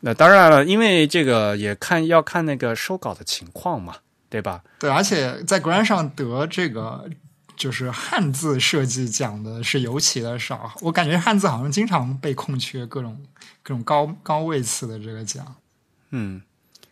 [0.00, 3.96] 那当然了，因为这个也看要看那个收稿的情况嘛，
[4.30, 4.62] 对吧？
[4.78, 7.08] 对，而且在 n 上得这个
[7.56, 10.72] 就是汉字设计奖的是尤其的少。
[10.80, 13.20] 我感觉汉字好像经常被空缺各种
[13.62, 15.56] 各种高高位次的这个奖。
[16.10, 16.42] 嗯，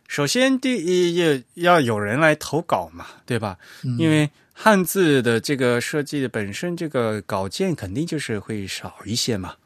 [0.09, 3.59] 首先第一也要有人来投稿嘛，对吧？
[3.85, 9.57] 嗯因为汉字的这个设计本身，这个稿件肯定就是会少一些嘛，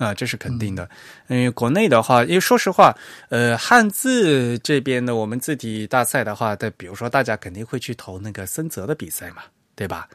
[0.00, 0.88] 啊，这是肯定的。
[1.28, 2.96] 因为国内的话，因为说实话，
[3.28, 9.42] 呃，汉字这边的我们字体大赛的话，的比如说大家肯定会去投那个森泽的比赛嘛，
[9.76, 10.08] 对吧？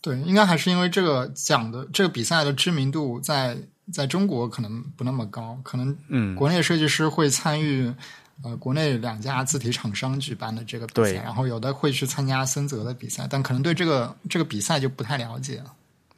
[0.00, 3.56] 对，应该还是因为这个奖的这个比赛的知名度在
[3.92, 7.94] 在中国可能不那么高，可能嗯，国内设计师会参与
[8.42, 15.72] 呃国内两家字体厂商举办的这个比赛，然后有的会去参加森泽的比赛，但可能对这个这个比赛就不太了解了。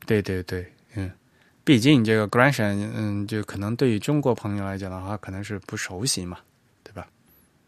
[0.06, 1.10] 对对对，嗯，
[1.64, 6.36] 毕竟这个 Grandson，嗯，就可能对于中国朋友来讲的话，可能是不熟悉嘛，
[6.82, 7.06] 对吧？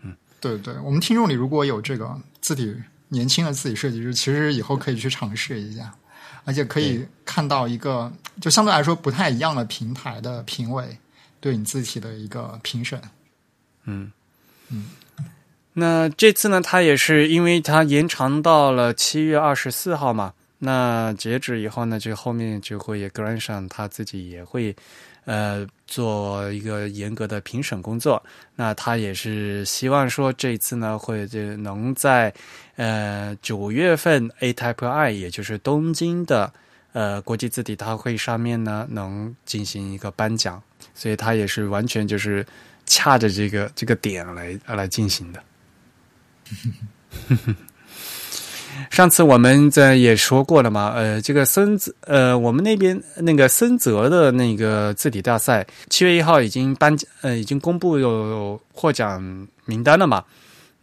[0.02, 2.76] 嗯对对，我们听众里如果有这个字体
[3.09, 5.94] 年轻的字体设计师，其实以后可以去尝试一下，
[6.44, 10.98] 而且可以看到一个就相对来说不太一样的平台的评委
[11.40, 13.00] 对你字体的一个评审。
[13.85, 14.12] 嗯
[14.68, 14.90] 嗯。
[15.72, 20.35] 那这次呢，它也是因为它延长到了七月二十四号嘛。
[20.66, 24.74] 那截止以后呢，就后面就会 Grand 上他自己也会
[25.24, 28.20] 呃做一个严格的评审工作。
[28.57, 32.35] 那他也是希望说这一次呢，会就能在
[32.74, 36.52] 呃九月份 A Type I，也就是东京的
[36.92, 40.61] 呃国际字体大会上面呢，能进行一个颁奖。
[40.94, 42.44] 所以他也是完全就是
[42.87, 45.42] 掐着这个这个点来来进行的。
[48.90, 60.24] 上次我们在也说过了嘛，呃，这个森泽，呃，我们那边那个森泽的那个字体大赛，七月一号已经颁，呃，已经公布有获奖名单了嘛。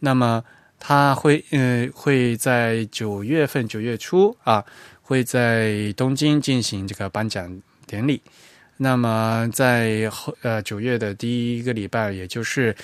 [0.00, 0.42] 那么
[0.78, 4.64] 他会，呃，会在九月份九月初啊，
[5.02, 7.50] 会在东京进行这个颁奖
[7.86, 8.20] 典礼。
[8.76, 12.74] 那么在后，呃，九月的第一个礼拜，也就是。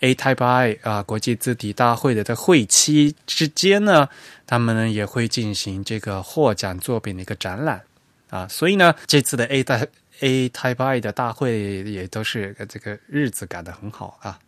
[0.00, 4.08] A Type I 啊，国际字体大会的在会期之间呢，
[4.46, 7.82] 他们呢也会进行这个获奖作品的一个展览
[8.30, 9.80] 啊，所以呢，这次的 A 大
[10.20, 14.38] A Type I 的大会也都是这个日子赶得很好啊。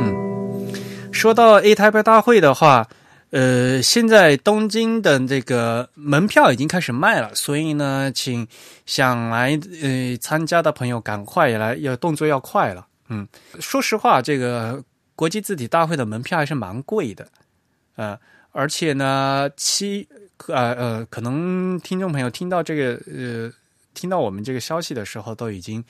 [0.00, 0.72] 嗯，
[1.12, 2.86] 说到 A Type I 大会的话，
[3.30, 8.46] 呃，现在东京的这个门票已经开始卖了，所以呢，请
[8.84, 12.86] 想来呃参加的朋友赶快来，要动作要快了。
[13.08, 13.28] 嗯，
[13.60, 14.82] 说实话，这个
[15.14, 17.28] 国际字体大会的门票还是蛮贵的，
[17.96, 18.18] 呃，
[18.52, 20.08] 而且呢，七
[20.48, 23.52] 呃呃，可能听众朋友听到这个呃，
[23.92, 25.84] 听到我们这个消息的时候，都已经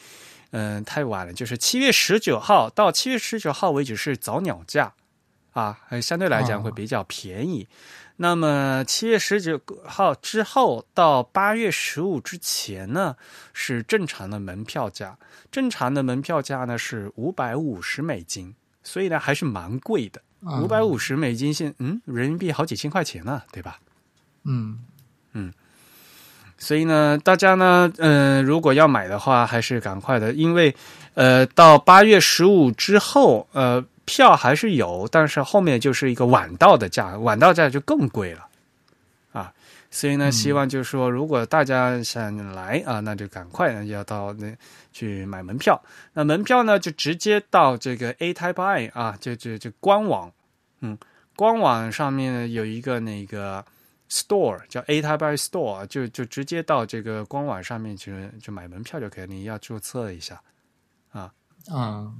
[0.50, 1.33] 嗯太晚了。
[1.33, 4.92] 就是七月十九号到七月十九号为止是早鸟价
[5.53, 7.66] 啊，相对来讲会比较便宜。
[8.16, 13.16] 那么七月十九号之后到八月十五之前呢，
[13.53, 15.18] 是正常的门票价。
[15.50, 20.22] 正常的门票价呢是五百五十美金，所以呢还是蛮贵的。
[20.62, 23.81] 五百五十美金现嗯人民币好几千块钱呢，对吧？
[24.44, 24.79] 嗯
[25.33, 25.53] 嗯，
[26.57, 30.74] 所以呢，大家呢，嗯，如果要买的话，还是赶快的，因为
[31.14, 33.85] 呃，到八月十五之后，呃。
[34.04, 38.48] 票还是有，但是后面就是一个晚到的价，晚到价就更贵了，
[39.32, 39.52] 啊，
[39.90, 44.54] 所以呢，希望就是说，如果大家想来啊，那就赶快要到那
[44.92, 45.82] 去买门票。
[46.12, 50.30] 那门票呢，就直接到这个 A Type I 啊，就就就官网，
[50.80, 50.98] 嗯，
[51.34, 53.64] 官网上面有一个那个
[54.10, 60.42] store 叫 A Type I Store，就就直接到这个官网上面去就买门票就可以，你要注册一下，
[61.12, 61.32] 啊
[61.68, 62.12] 啊。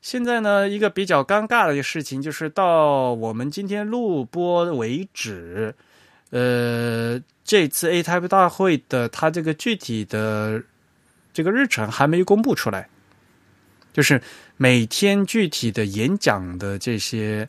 [0.00, 5.74] 现在呢，一个比较尴尬的一个事情，就是到我们今天录播为止，
[6.30, 10.62] 呃，这次 A Type 大会的它这个具体的
[11.32, 12.88] 这个日程还没公布出来，
[13.92, 14.22] 就是
[14.56, 17.48] 每天具体的演讲的这些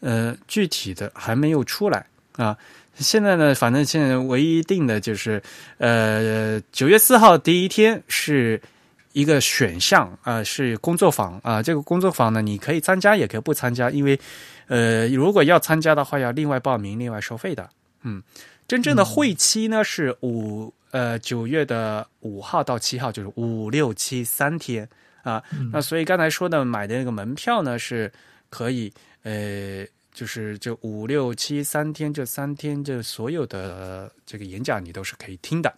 [0.00, 2.56] 呃具体的还没有出来啊。
[2.94, 5.42] 现在呢，反正现在唯一定的就是
[5.76, 8.60] 呃九月四号第一天是。
[9.14, 14.18] 一个选项啊是工作坊啊，这个工作坊呢，你可以参加，也可以不参加，因为
[14.66, 17.70] 呃，如果要参加的话，要另外报名，另外收费的。
[18.02, 18.20] 嗯，
[18.66, 24.88] 真正的会期呢是五呃九月的五号到七号，就是五六七三天
[25.22, 25.40] 啊。
[25.72, 28.12] 那所以刚才说的买的那个门票呢，是
[28.50, 35.72] 可以呃，就是这五六七三天这三天这所有的这个演讲你都是可以听的。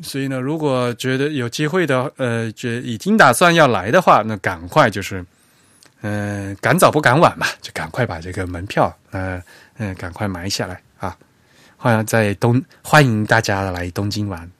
[0.00, 5.24] 所以呢，如果觉得有机会的，呃，觉已经打算要来的话，那赶快就是，
[6.00, 9.42] 嗯，赶早不赶晚嘛，就赶快把这个门票，呃，
[9.76, 11.16] 嗯，赶快买下来啊！
[11.76, 14.50] 欢迎在东，欢迎大家来东京玩。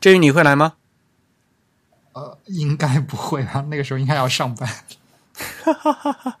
[0.00, 0.74] 至于你会来吗？
[2.12, 4.68] 呃，应该不会啊，那个时候应该要上班。
[5.64, 6.38] 哈哈哈哈哈！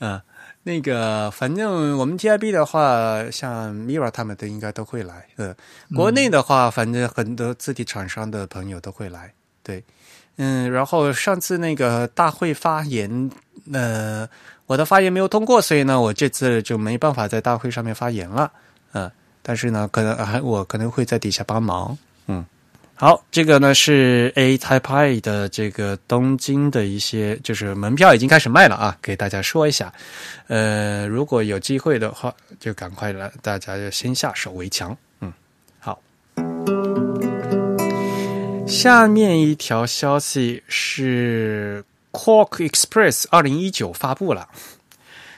[0.00, 0.20] 嗯。
[0.66, 5.24] 那个，反正我们 TIB 的话，像 Mira 他们都应该都会来。
[5.36, 5.54] 呃，
[5.94, 9.32] 国内的话，反正很多字体厂商的朋友都会来。
[9.62, 9.84] 对，
[10.38, 13.30] 嗯，然后上次那个大会发言，
[13.72, 14.28] 呃，
[14.66, 18.50] 我的发言没有通过，所以呢，我这次就没办法在大会上面发言了。
[18.90, 19.08] 嗯，
[19.42, 21.96] 但是呢，可能还我可能会在底下帮忙。
[22.26, 22.44] 嗯。
[22.98, 29.92] 好，这个呢是 A Type I 的这个东京的一些，就是门票已经开始卖了啊，给大家说一下。
[30.46, 34.96] 呃，如果有机会的话，就赶快来，大家要先下手为强。
[35.20, 35.30] 嗯，
[35.78, 36.00] 好。
[38.66, 44.48] 下面一条消息是 Quark Express 二零一九发布了。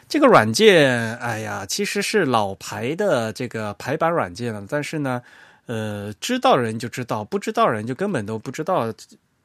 [0.08, 5.20] 这个软件，哎呀，其实是老牌的这个排版软件了，但是呢。
[5.68, 8.92] 呃，知道人就知道，不知道人就根本都不知道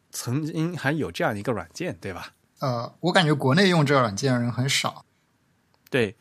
[0.09, 2.31] 曾经还有这样一个软件，对吧？
[2.59, 5.03] 呃，我感觉国内用这个软件的人很少。
[5.89, 6.15] 对，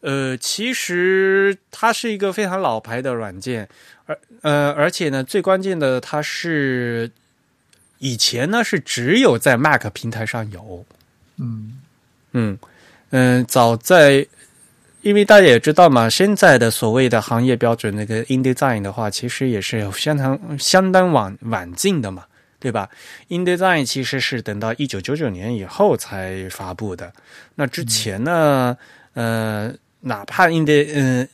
[0.00, 3.68] 呃，其实它是一个非常老牌的软件，
[4.06, 7.12] 而呃，而且呢，最关键的，它是
[7.98, 10.84] 以前呢是只有在 Mac 平台上有，
[11.36, 11.80] 嗯
[12.32, 12.58] 嗯
[13.10, 14.26] 嗯，早在，
[15.08, 22.24] 因为大家也知道嘛，现在的所谓的行业标准那个 InDesign 的话，其实也是相当相当晚晚进的嘛。
[22.58, 22.88] 对吧
[23.28, 27.12] ？InDesign 其实是等到一九九九年以后才发布的。
[27.54, 28.76] 那之前呢，
[29.12, 31.28] 呃，哪怕 Ind 嗯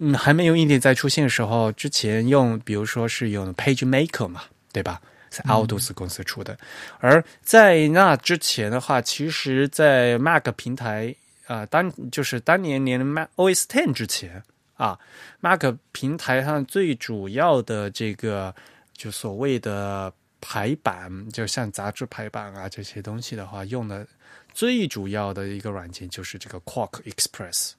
[0.00, 5.00] 嗯还没有 InDesign 出现的时候，之前用比如说是用 PageMaker 嘛，对吧？
[5.30, 6.58] 是 Aldus 公司出的。
[6.98, 11.14] 而在那之前的话，其实，在 Mac 平台
[11.46, 14.42] 啊，当就是当年连 Mac OS Ten 之前
[14.74, 14.98] 啊
[15.40, 18.54] ，Mac 平台上最主要的这个
[18.92, 20.12] 就所谓的。
[20.46, 24.06] 排版就像杂志排版啊这些东西的话，用的
[24.52, 27.70] 最主要的一个软件就是这个 Quark Express。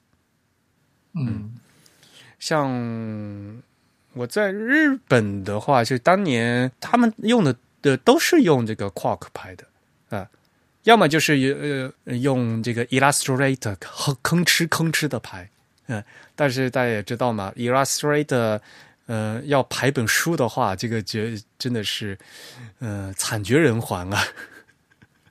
[1.12, 1.60] 嗯，
[2.40, 3.62] 像
[4.14, 9.64] 我在日本的话，就当年他们用的的都是用这个 Quark 拍的
[10.08, 10.28] 啊，
[10.86, 15.48] 要么就是呃用这个 Illustrator 吭哧吭哧的排，
[15.86, 16.02] 嗯，
[16.34, 18.60] 但是大家也知道嘛，Illustrator。
[19.08, 22.18] 呃，要排本书的话，这个绝真的是，
[22.80, 24.20] 呃，惨绝人寰啊！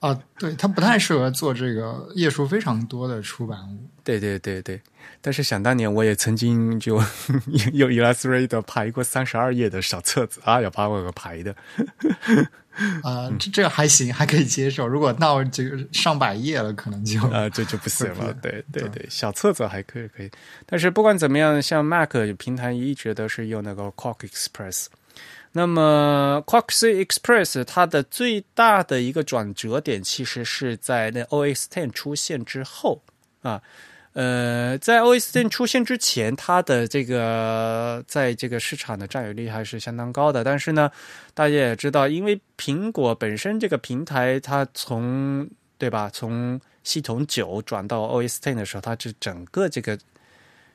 [0.00, 3.76] 啊，对，它不太适合做这个页数非常多的出版物。
[4.02, 4.80] 对对对对，
[5.20, 6.96] 但是想当年我也曾经就
[7.74, 11.54] 用 Illustrator 排过三十二页的小册子啊，要把我给排的。
[13.02, 14.86] 啊，这这还行，还可以接受。
[14.86, 18.32] 如果到这个上百页了，可能就啊，这就不行了。
[18.42, 20.30] 对对对，小册子还可以可以。
[20.64, 24.86] 但是不管怎么样，像 Mac 平台一直都是用那个 Quark Express。
[25.52, 33.02] 那么 Quark Express 它的最大的一个转折点，其实是在那 OS Ten 出现之后
[33.42, 33.52] 啊。
[33.52, 33.62] 呃，
[34.16, 40.42] 呃在 OS Ten 出现之前，它的这个在这个市场的占有率还是相当高的。
[40.42, 40.90] 但是呢，
[41.34, 45.46] 大家也知道，因为苹果本身这个平台，它从
[45.76, 49.98] 对吧，从系统九转到 OS Ten 的时候，它这整个这个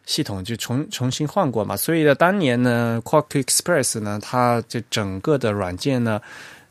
[0.05, 1.75] 系统就重重新换过嘛。
[1.75, 6.21] 所以呢，当年呢，Quark Express 呢，它这整个的软件呢，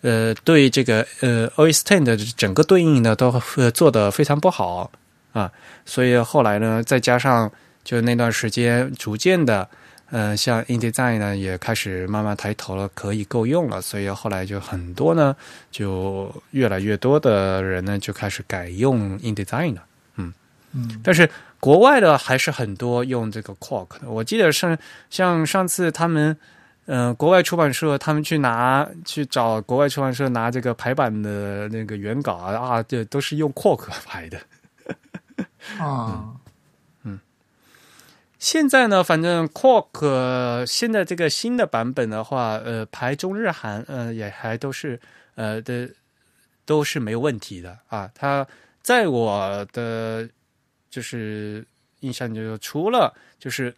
[0.03, 3.33] 呃，对这个呃 OS Ten 的整个对应呢，都
[3.75, 4.89] 做的非常不好。
[5.33, 5.51] 啊，
[5.85, 7.51] 所以后来呢，再加上
[7.85, 9.68] 就那段时间，逐渐的，
[10.11, 13.81] 嗯，像 InDesign 呢也开始慢慢抬头了，可以够用了。
[13.81, 15.35] 所以后来就很多呢，
[15.70, 19.83] 就越来越多的人呢就开始改用 InDesign 了。
[20.16, 20.33] 嗯
[20.72, 21.28] 嗯，但是
[21.59, 24.09] 国外的还是很多用这个 Quark 的。
[24.11, 24.76] 我记得上
[25.11, 26.37] 像上次他们，
[26.87, 34.39] 嗯，国外出版社他们去拿去找国外出版社拿这个排版的那个原稿啊啊，这都是用 Quark 排的。
[35.79, 36.37] 啊，
[37.03, 37.21] 嗯，
[38.39, 45.01] 现在呢，反正 Quark 现在这个新的版本的话，呃，排中日韩，呃，也还都是
[45.35, 45.91] 呃的
[46.65, 48.11] 都是没有问题的啊。
[48.15, 48.47] 它
[48.83, 50.29] 在我的
[50.89, 51.67] 就是
[52.01, 53.75] 印象就是除了就是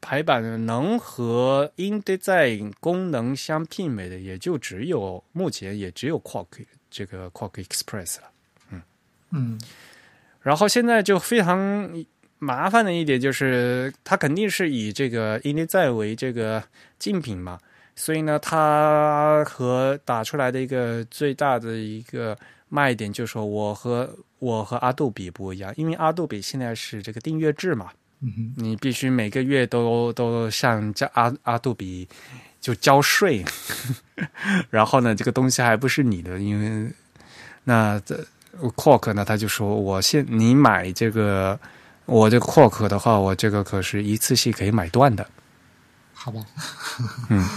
[0.00, 8.30] 排版能和 InDesign 功能相媲美的，也就只有目前也只有 Quark 这个 Quark Express 了。
[8.70, 8.82] 嗯
[9.30, 9.60] 嗯。
[10.42, 11.88] 然后现在就非常
[12.38, 16.60] 麻烦的一点就是，它肯定是以这个 InDesign 为这个
[16.98, 17.60] 竞品嘛，
[17.94, 22.36] 所以呢，它和打出来的一个最大的一个
[22.68, 27.90] 卖点就是说，我和我和阿杜比不一样，因为阿杜比现在是这个订阅制嘛，
[28.56, 32.08] 你必须每个月都都向交阿阿杜比
[32.60, 33.44] 就交税，
[34.70, 36.92] 然后呢，这个东西还不是你的，因为
[37.62, 38.18] 那这。
[38.76, 41.58] Quark 呢，他就说：“我现你买这个，
[42.04, 45.26] 我这个 Quark 的话，我这个可是一次性可以买断的，
[46.12, 46.44] 好吧？
[47.30, 47.48] 嗯，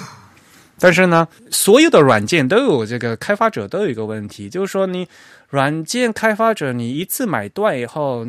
[0.79, 5.07] 但是呢，所有的软件都有这个开发者都有一个问题，就是说你
[5.49, 8.25] 软件开发者你一次买断以后，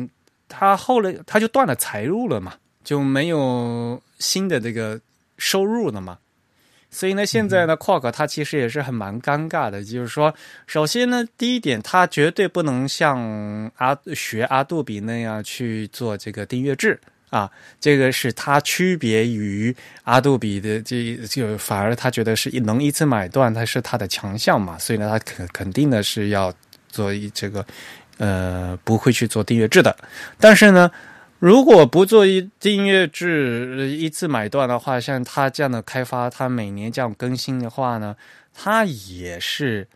[0.49, 2.53] 他后来他就断了财路了嘛，
[2.83, 4.99] 就没有新的这个
[5.37, 6.17] 收入了嘛。”
[6.89, 9.83] 所以呢，现在呢，Quark 它其实也是很蛮尴尬的。
[9.83, 10.33] 就是说，
[10.65, 24.77] 首先呢，第一点，它绝对不能像阿学阿杜比那样去做这个订阅制啊，这个是它区别于阿杜比的这就反而他觉得是能一次买断，它是它的强项嘛。
[24.79, 26.51] 所以呢，他肯肯定的是要
[26.87, 27.65] 做一这个
[28.17, 29.95] 呃不会去做订阅制的。
[30.39, 30.89] 但是呢。
[31.39, 38.15] 如果不做一订阅制，一次买断的话，像他这样的开发，他每年这样更新的话呢，
[38.53, 39.87] 他也是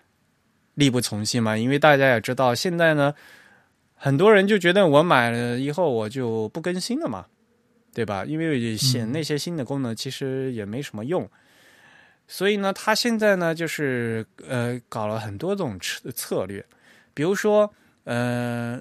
[0.75, 1.57] 力不从心嘛。
[1.57, 3.15] 因为大家也知道，现在呢，
[3.95, 7.25] 很多人就觉得我买了以后我就不更新了嘛，
[7.91, 8.23] 对吧？
[8.23, 11.27] 因为显那些新的功能其实也没什么用。
[12.27, 16.63] 所以呢，他现在呢，就是呃，搞了很多种策策略，
[17.15, 17.73] 比如说，
[18.03, 18.79] 呃，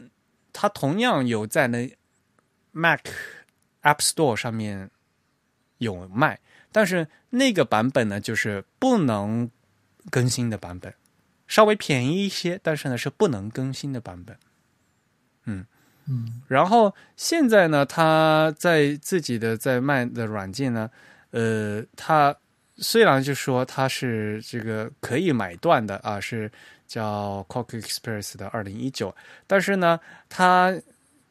[0.52, 1.90] 他同样有在那
[2.72, 3.00] Mac
[3.82, 4.90] App Store 上面
[5.78, 6.38] 有卖，
[6.72, 9.50] 但是那个版本呢，就是不能
[10.10, 10.94] 更新的版本，
[11.46, 14.36] 稍微便宜一些，但是呢是不能更新的版本。
[15.44, 15.64] 嗯
[16.06, 20.90] 嗯，然后现在呢，他在自己的在卖的软件呢，
[21.30, 22.36] 呃，他。
[22.82, 26.50] 虽然就说它是这个可以买断的啊，是
[26.86, 29.14] 叫 Cock Express 的二零一九，
[29.46, 30.00] 但是呢，
[30.30, 30.72] 它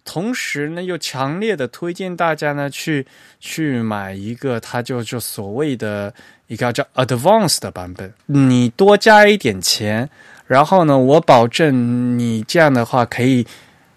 [0.04, 3.06] 同时呢又强烈的推荐大家呢去
[3.40, 6.14] 去买一个，它就就所谓的
[6.48, 10.10] 一个叫 Advanced 的版本，你多加一点钱，
[10.48, 13.46] 然后呢，我保证你这样的话可以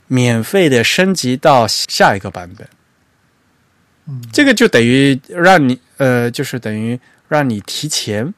[0.06, 2.68] 免费的升级到下一个版本。
[4.06, 6.98] 嗯，这个就等于让你呃，就是等于。
[7.28, 8.34] 让你提前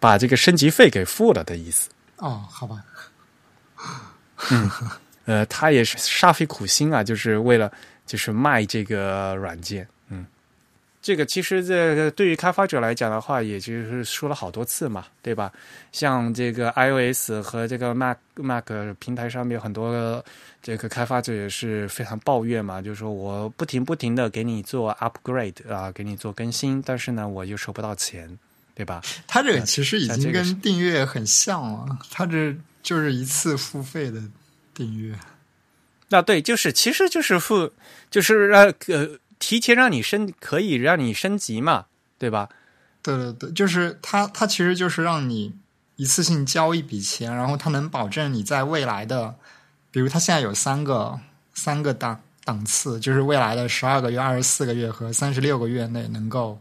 [0.00, 2.82] 把这个升级费给付了的意思哦，好吧，
[4.50, 4.68] 嗯，
[5.24, 7.70] 呃，他也是煞费苦心啊，就是为了
[8.06, 10.26] 就是卖这个软件，嗯，
[11.00, 15.52] 这个其实这个对于开发者来讲的话，也就是说了好多次嘛，对吧？
[15.92, 18.64] 像这个 iOS 和这个 Mac Mac
[18.98, 20.24] 平台上面很多
[20.62, 28.38] 这个开发者也是非常抱怨嘛，就是说我不停不停的给你做 upgrade 啊，给你做更新，但是呢，我又收不到钱，
[28.74, 29.02] 对吧？
[29.26, 34.20] 它这个其实已经跟订阅很像了，它这就是一次付费的
[34.74, 35.18] 订阅。
[36.08, 37.72] 那对，就是其实就是付，
[38.10, 41.86] 就是让呃提前让你升，可以让你升级嘛，
[42.18, 42.48] 对吧？
[43.02, 45.54] 对对对，就是它，它其实就是让你
[45.96, 49.34] 一次性交一笔钱，然后它能保证你在未来的，
[49.90, 51.18] 比如它现在有三个
[51.54, 56.58] 三个档档次，就是未来的十二个月、二十四个月和三十六个月内能够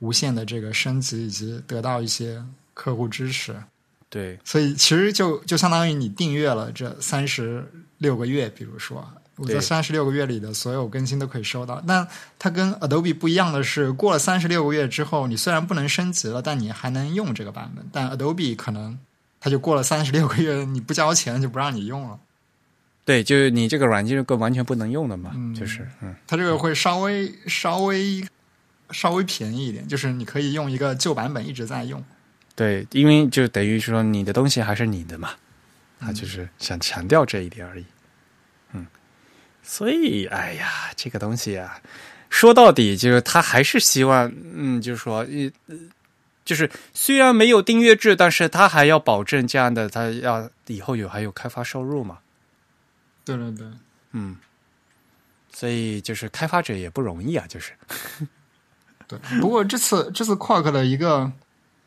[0.00, 2.44] 无限的这个升级以及得到一些
[2.74, 3.54] 客户支持。
[4.10, 9.06] 对，所以其实就就相当于你订阅了这三十六个月，比如说
[9.36, 11.82] 我在三十六个月里的所有更新都可以收到。
[11.86, 17.86] 但它跟 Adobe 不一样的是，过了三十六个月之后，你虽然不能升级了，但你还能用这个版本。
[17.92, 18.98] 但 Adobe 可能
[19.40, 22.18] 它就过了三十六个月，你不交钱就不让你用了。
[23.04, 28.26] 对，就是你这个软件是个完全不能用的嘛，就是嗯，它这个会稍微稍微
[28.90, 32.02] 稍微便宜一点，就是你可以用一个旧版本一直在用。
[32.58, 35.30] 对，因为就等于说你的东西还是你的嘛，
[36.00, 37.84] 他就是想强调这一点而已。
[38.72, 38.84] 嗯，
[39.62, 41.80] 所以哎呀，这个东西啊，
[42.28, 45.18] 说到底就是他还是希望，嗯，就是说，
[45.68, 45.76] 呃，
[46.44, 52.18] 就是虽然没有订阅制，但是他还要保证这样的，他要以后有还有开发收入嘛。
[53.24, 53.68] 对对对，
[54.10, 54.36] 嗯，
[55.52, 57.70] 所以就是开发者也不容易啊，就是。
[59.06, 61.30] 对，不过这次这次 Quark 的一个。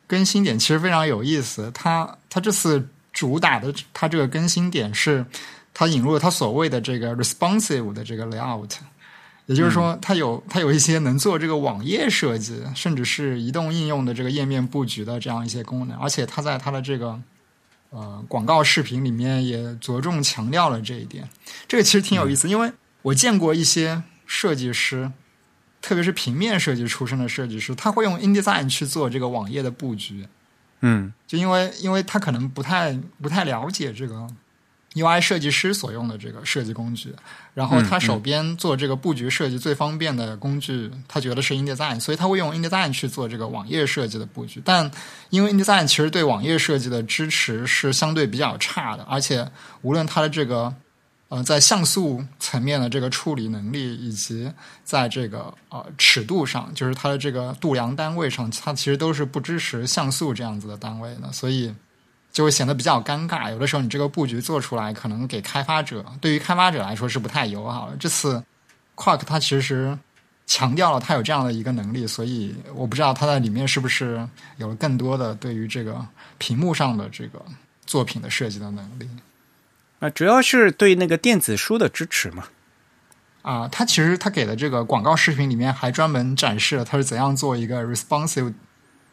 [0.06, 5.24] 更新点其实非常有意思，它它这次主打的它这个更新点是，
[5.72, 8.70] 它引入了它所谓的这个 responsive 的这个 layout，
[9.46, 17.18] 也就是说，它有它有一些能做这个网页设计，甚至是移动应用的这个页面布局的这样一些功能，而且它在它的这个
[17.90, 21.28] 呃广告视频里面也着重强调了这一点。
[21.66, 22.70] 这个其实挺有意思，因为
[23.02, 25.10] 我见过一些设计师。
[25.82, 30.26] 特别是平面设计出身的设计师，他会用 InDesign 去做这个网页的布局。
[30.80, 34.26] 嗯，就因为因为他可能不太不太了解这个
[34.94, 37.14] UI 设计师所用的这个设计工具，
[37.54, 44.62] 然后他手边做这个布局设计最方便的工具，他觉得是 InDesign，所以他会用 InDesign 去做这个网页设计的布局。
[44.64, 44.90] 但
[45.30, 49.50] 因为 InDesign 其实对网页设计的支持是相对比较差的，而且
[49.82, 50.72] 无论它的这个。
[51.32, 54.52] 呃，在像素层面的这个处理能力，以及
[54.84, 61.74] 在这个呃尺度上，就是它的这个度量单位上，它其实都是不支持像素这样子的单位的，所以
[62.30, 63.50] 就会显得比较尴尬。
[63.50, 67.96] 有的时候你这个布局做出来，可能给开发者，对于开发者来说是不太友好的。
[67.96, 68.44] 这次
[68.94, 69.98] Quark 它其实
[70.46, 74.28] 强调了它有这样的一个能力，所以我不知道它在里面是不是
[74.58, 76.06] 有了更多的对于这个
[76.36, 77.42] 屏幕上的这个
[77.86, 79.08] 作品的设计的能力。
[80.02, 82.48] 啊，主要是对那个电子书的支持嘛。
[83.42, 88.52] 啊，他其实他给的这个广告视频里面还专门展示了他是怎样做一个 responsive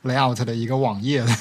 [0.04, 1.28] layout 的一个网页的。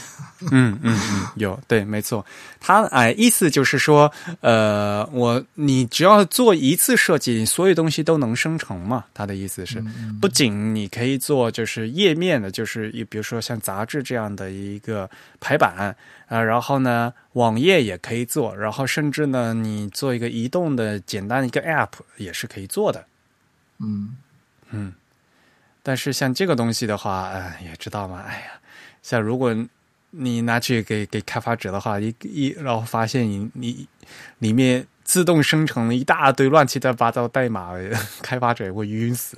[0.53, 2.25] 嗯嗯嗯，有对，没错。
[2.61, 9.05] 他哎，意思就是说，呃，我你只要做一次设计，所有东西都能生成嘛。
[9.13, 9.83] 他的意思是，
[10.21, 15.97] 不仅你可以做就是页面的，就是比如说像杂志这样的一个排版
[16.29, 23.05] 啊，然后呢，网页也可以做，然后甚至呢，你做一个移动的简单的一个 app 也是可以做的。
[23.81, 24.17] 嗯
[24.71, 24.93] 嗯，
[25.89, 28.61] 但是像这个东西的话，哎，也知道嘛，哎呀，
[29.03, 29.57] 像如果。
[30.11, 33.87] 你拿去给给开发者的话，一一然后发现你你
[34.39, 37.75] 里面自动生成了一大堆乱七八糟代码，
[38.23, 39.37] 开发者也会晕死。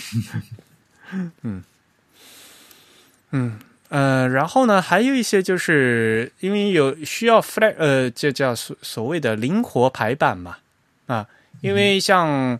[1.42, 1.62] 嗯
[3.32, 3.58] 嗯
[3.90, 7.44] 呃，然后呢，还有一些就是因为有需要
[7.76, 10.56] 呃，就叫所所谓的灵活排版嘛
[11.08, 11.28] 啊，
[11.60, 12.58] 因为像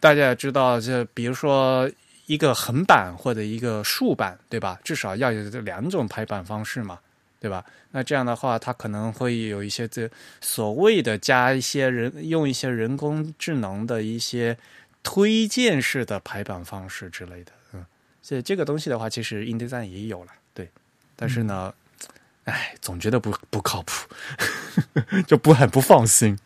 [0.00, 1.88] 大家也知道，就比如说。
[2.26, 4.78] 一个横版或者一个竖版，对吧？
[4.84, 7.00] 至少要有这两种排版方式嘛，
[7.40, 7.64] 对吧？
[7.90, 10.08] 那这样的话，它可能会有一些这
[10.40, 14.56] 所谓的加一些人用一些人工智能的一些
[15.02, 17.84] 推荐式的排版方式之类的，嗯，
[18.22, 20.70] 所以这个东西的话，其实 InDesign 也有了，对。
[21.16, 21.74] 但是呢，
[22.44, 24.08] 哎，总觉得不不靠谱，
[25.26, 26.38] 就不很不放心。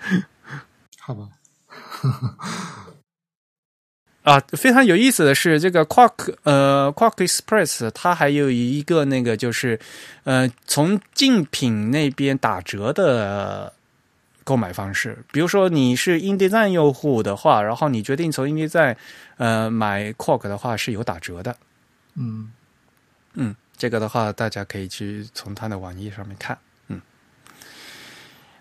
[1.00, 1.30] 好吧。
[4.24, 9.78] 啊，非常有意思的是，这个 Quark 呃 Quark Express 它还有一个那个就是，
[10.24, 13.74] 呃，从竞品那边打折的
[14.42, 15.22] 购买方式。
[15.30, 18.96] 比如说你是 InDesign 用户的话，然后你决定从 InDesign
[19.36, 21.54] 呃买 Quark 的话是有打折的。
[22.14, 22.50] 嗯
[23.34, 26.56] 嗯，这个的话大家可以去从它的网页上面看。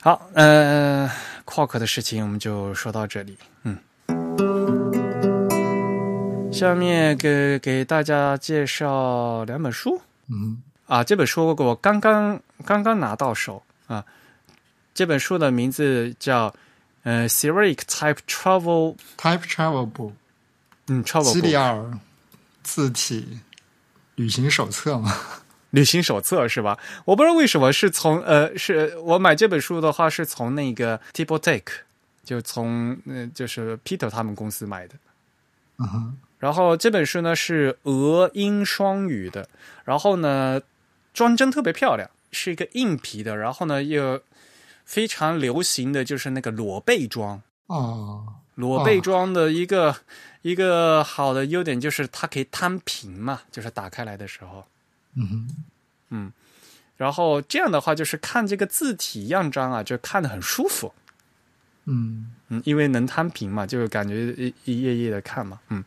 [0.03, 1.09] 嗯，好，呃
[1.45, 3.37] ，Quark 的事情我们就说到这里。
[3.63, 3.77] 嗯。
[6.51, 9.99] 下面给给大家介绍两本书。
[10.27, 14.03] 嗯，啊，这本书我刚刚刚刚拿到手啊。
[14.93, 16.53] 这本书的名字叫
[17.03, 20.11] 呃 s y r i c Type Travel Type Travel Book。
[20.87, 21.97] 嗯，Travel 基里尔
[22.61, 23.39] 字体
[24.15, 25.17] 旅行手册嘛？
[25.73, 26.77] 旅行手册是吧？
[27.03, 31.73] 我不知道为什么是从呃，是我买这本书的话是从那个 t i p o Take，
[32.23, 34.93] 就从呃就是 Peter 他们公司买的。
[35.79, 36.17] 嗯哼。
[36.37, 39.47] 然后这本书呢是俄英双语的，
[39.83, 40.61] 然后呢
[41.11, 44.21] 装帧特别漂亮，是一个硬皮的，然后呢又
[44.85, 49.95] 非常流行的就是那个裸背装哦，裸背装的一个
[50.41, 54.65] 一个好的优点就是它可以摊平嘛，就是打开来的时候，
[55.15, 55.47] 嗯
[56.09, 56.31] 嗯，
[56.97, 60.93] 然后这样的话就是看这个字体样章啊，就看得很舒服，
[61.85, 62.31] 嗯。
[62.49, 65.83] 嗯，因为能摊平嘛，就感觉一一页页的看嘛，嗯。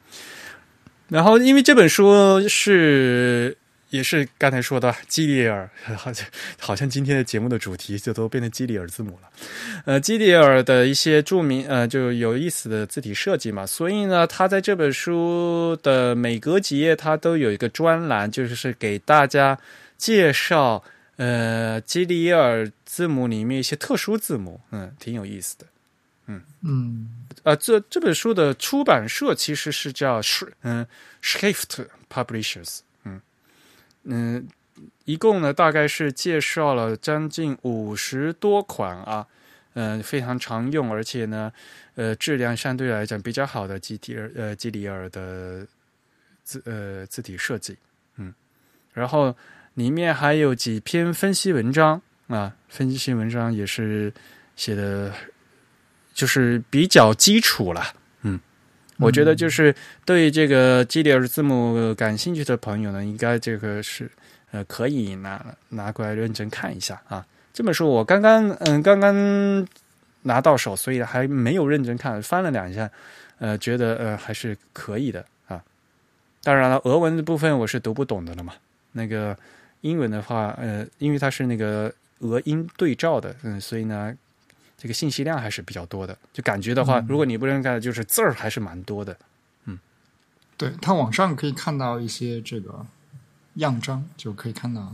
[1.08, 3.56] 然后，因为这本书是
[3.90, 6.26] 也是刚才说的基里尔， 好像
[6.58, 9.30] 好像今天的节目的主题就都变成基里尔字母了。
[9.84, 19.58] 呃，基里尔的一些著名呃就有意思的字体设计嘛，所以呢，他在这本书的每隔几页，他都有一个专栏，就是给大家
[19.96, 20.82] 介绍
[21.16, 25.66] 呃基里尔字母里面一些特殊字母，嗯，挺有意思的。
[26.26, 26.42] 嗯。
[26.62, 27.08] 嗯，
[27.44, 30.84] 呃，这这本书的出版社其实是叫是嗯
[31.22, 32.80] Shift Publishers，
[34.06, 34.48] 嗯，
[35.04, 39.26] 一共呢大概是介绍了将近五十多款啊，
[39.74, 41.52] 嗯，非常常用，而且呢，
[41.94, 45.66] 呃，质量相对来讲比较好的基体尔呃基里尔的
[46.42, 47.76] 字呃字体设计，
[48.16, 48.34] 嗯，
[48.92, 49.34] 然后
[49.74, 54.12] 里面还有几篇分析文章啊，分析文章也是
[54.56, 55.12] 写的。
[56.16, 57.92] 就是比较基础了，
[58.22, 58.40] 嗯，
[58.98, 59.74] 我觉得就是
[60.04, 64.10] 对这个基里尔字母感兴趣的朋友呢，应该这个是
[64.52, 67.24] 呃可以拿拿过来认真看一下啊。
[67.52, 69.66] 这本书我刚刚嗯刚刚
[70.22, 72.90] 拿到手，所以还没有认真看，翻了两下，
[73.38, 75.62] 呃，觉得呃还是可以的啊。
[76.42, 78.54] 当然了，俄文的部分我是读不懂的了嘛。
[78.92, 79.36] 那个
[79.82, 84.16] 英文的话，呃，因为它是那个俄英对照的，嗯，所以呢。
[84.78, 89.16] 这个信息量还是比较多的，就感觉的话，如果你不认看，就是字儿还是蛮多的。
[89.64, 89.78] 嗯，
[90.56, 92.84] 对，它网上可以看到一些这个
[93.54, 94.92] 样章，就可以看到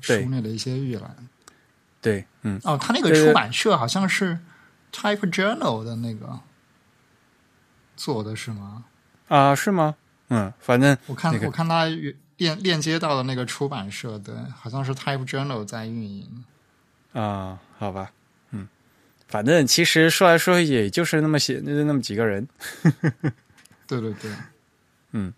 [0.00, 1.16] 书内的一些预览。
[2.00, 4.38] 对，嗯，哦，他那个出版社好像是
[4.92, 6.40] Type Journal 的那个
[7.96, 8.84] 做的是吗？
[9.28, 9.96] 啊，是吗？
[10.28, 11.86] 嗯，反正我看我看他
[12.36, 16.44] 链链接到的那个出版社，对，好像是 Type Journal 在运营。
[17.12, 18.12] 啊，好吧。
[19.32, 22.46] 反正其实说来说去，也就是那么些，那么几个人。
[23.88, 24.30] 对对对，
[25.12, 25.32] 嗯，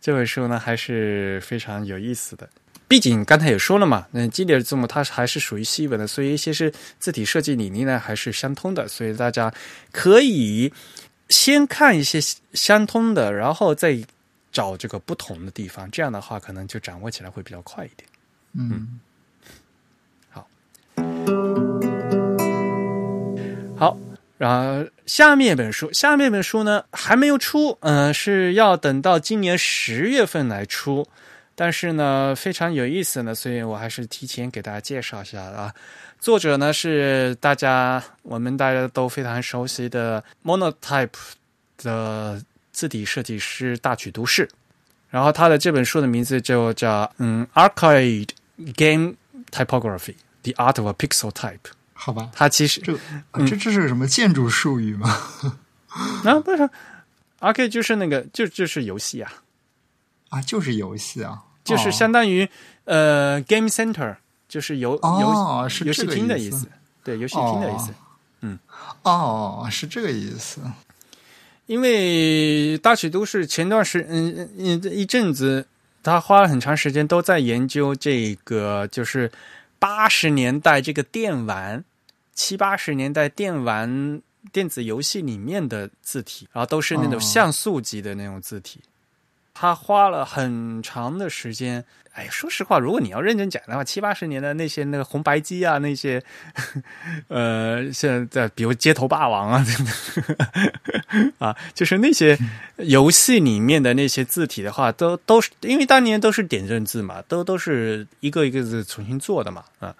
[0.00, 2.48] 这本书呢还是非常有意思的。
[2.86, 9.52] 毕竟刚才也说了嘛，那基里字母它还是属于西文的，所以一些是字体设计理念呢还是相通的，所以大家
[9.90, 10.72] 可以
[11.28, 12.20] 先看一些
[12.52, 13.98] 相通的，然后再
[14.52, 18.08] 找这个不同的地方，这样的话可能就掌握起来会比较快一点。
[18.52, 19.00] 嗯
[20.30, 20.48] 好，
[23.76, 23.96] 好
[24.38, 31.06] 然后下面一本书，下面一本书呢还没有出，嗯、是要等到今年十月份来出。
[31.54, 35.72] 但是呢，非常有意思呢，所以我还是提前给大家介绍一下啊。
[36.18, 41.08] 作者呢是大家我们大家都非常熟悉的 Monotype
[41.78, 44.46] 的字体设计师大曲都市，
[45.08, 48.28] 然后他的这本书的名字就叫嗯 Arcade
[48.76, 49.14] Game
[49.50, 51.72] Typography: The Art of a Pixel Type。
[51.98, 52.94] 好吧，它其实这
[53.30, 55.08] 啊这这是个什么建筑术语吗？
[56.24, 56.68] 啊不是
[57.40, 59.32] Arcade 就是那个就就是游戏啊。
[60.28, 62.48] 啊，就是游戏啊，就是相当于、
[62.84, 64.16] 呃，Game Center，
[64.48, 66.68] 就是游游、哦是游游戏厅的意思，
[67.04, 67.94] 对，游戏厅的意思。
[68.40, 68.58] 嗯。
[69.02, 70.60] 哦，是这个意思。
[71.66, 75.66] 因为大曲都是前段时嗯嗯一阵子，
[76.02, 79.30] 他花了很长时间都在研究这个，就是
[79.78, 81.84] 八十年代这个电玩，
[82.34, 84.22] 七八十年代电玩
[84.52, 88.80] 电子游戏里面的字体，然后都是那种哦像素级的那种字体。
[89.54, 91.84] 他花了很长的时间，
[92.16, 96.22] 哎，说实话，如果你要认真讲的话，七八十年的那些那个红白机啊，那些，
[97.28, 99.66] 呃，现在比如街头霸王啊，
[101.38, 102.38] 啊，就是那些
[102.78, 109.94] 游戏里面的那些字体的话，都都是因为当年都是点阵字嘛，都都是一个一个字重新做的嘛，啊，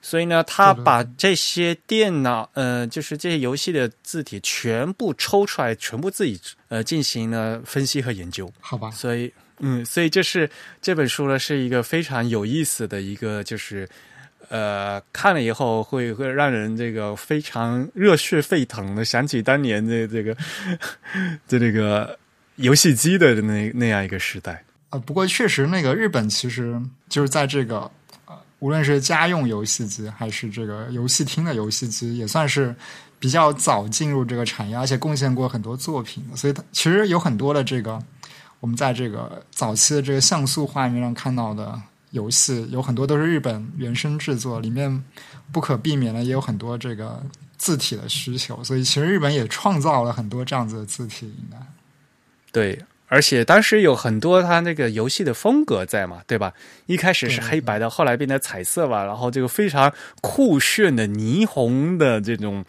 [0.00, 8.52] 所以呢，他把这些电脑，呃，就是这些游戏的字体全部抽出来，全部自己呃进行了分析和研究。
[8.60, 10.50] 好吧，所以，嗯，所以这是
[10.80, 13.88] 这本书呢，是一个非常有意思的一个，就是
[14.48, 20.36] 呃，看了以后会会让人这个非常热血沸腾的，想起当年的这个
[21.48, 22.18] 的这个
[22.56, 24.64] 游戏机的那那样一个时代。
[24.90, 26.78] 啊，不过确实，那个日本其实
[27.08, 27.90] 就是在这个，
[28.58, 32.74] 无论是家用游戏机还是这个游戏厅的游戏机，也算是
[33.18, 36.22] 比较早进入这个产业，而且贡献过很多作品。
[36.34, 37.98] 所以它其实有很多的这个
[38.62, 41.76] 我们在这个早期的这个像素画面上看到的
[42.12, 45.04] 游戏，有很多都是日本原生制作，里面
[45.50, 47.20] 不可避免的也有很多这个
[47.58, 48.62] 字体的需求。
[48.62, 51.56] 所以其实日本也创造了很多这样子的字体，应该。
[52.52, 56.52] 对，而且当时有很多它那个游戏的风格在嘛，对吧？
[56.86, 62.64] 一开始是黑白的，后来变成彩色吧，然后这个非常酷炫的霓虹的这种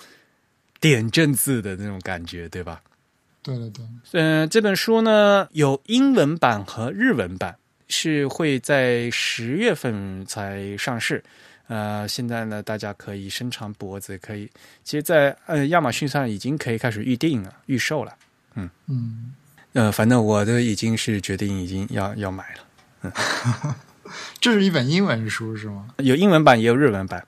[0.81, 2.81] 点阵字的那种感觉，对吧？
[3.43, 7.55] 对对对，嗯、这本书呢有英文版和日文版，
[7.89, 11.23] 是会在十月份才上市。
[11.67, 14.49] 呃，现在呢，大家可以伸长脖子，可以，
[14.83, 18.13] 其实在，呃亚马逊上已经可以开始预定了、预售了。
[18.55, 19.33] 嗯嗯。
[19.71, 22.59] 呃，反正我都已经是决定已经要要买了，
[23.01, 23.73] 嗯
[24.39, 25.87] 这是一本英文书是吗？
[25.97, 27.25] 有英文版也有日文版，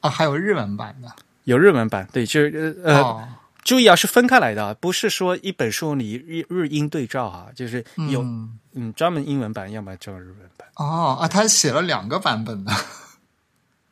[0.00, 1.08] 啊，还有日文版的。
[1.44, 3.28] 有日文版，对，就是呃，哦，
[3.66, 10.68] 注意啊，是分开来的啊，不是说一本书你日日英对照啊、就是有嗯嗯专门英文版，要么专门日文版。
[10.76, 12.72] 哦啊，他写了两个版本的。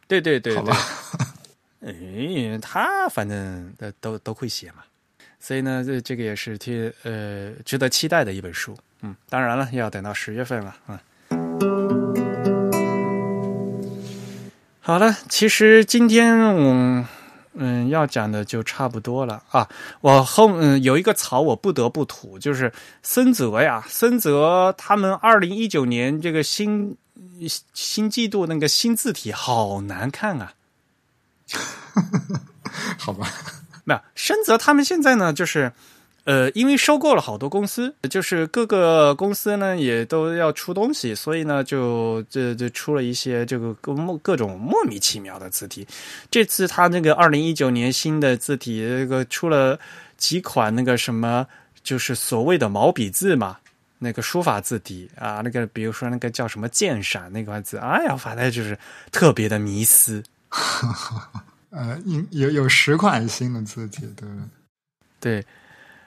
[0.07, 0.72] 对对对对
[1.81, 4.85] 哎，他反正都都都会写嘛，
[5.41, 8.79] 所以呢，这这个也是挺呃值得期待的一本书。
[9.01, 11.01] 嗯，当然了，要等到十月份了啊。
[14.81, 17.05] 好了，其实今天我
[17.55, 19.69] 嗯要讲的就差不多了啊。
[20.01, 26.97] 我后嗯有一个槽我不得不吐，就是森泽呀，森泽他们二零一九年这个新
[27.73, 30.53] 新季度那个新字体好难看啊。
[32.99, 33.29] 好吧，
[33.85, 35.73] 没有，深泽他们现在呢，就是
[36.25, 45.87] 呃，因为收购了好多公司，就是各个公司呢也都要出东西，所以呢就这就出了一些这个各莫各种莫名其妙的字体。
[46.31, 49.79] 这次他那个二零一九年新的字体，这个出了
[50.16, 51.47] 几款那个什么，
[51.83, 53.59] 就是所谓的毛笔字嘛。
[53.97, 58.79] 那个书法字体啊，那个比如说那个叫什么剑闪那款字，哎呀，反正就是
[59.11, 60.22] 特别的迷思。
[61.70, 64.29] 呃，有有有十款新的字体，对
[65.20, 65.45] 对？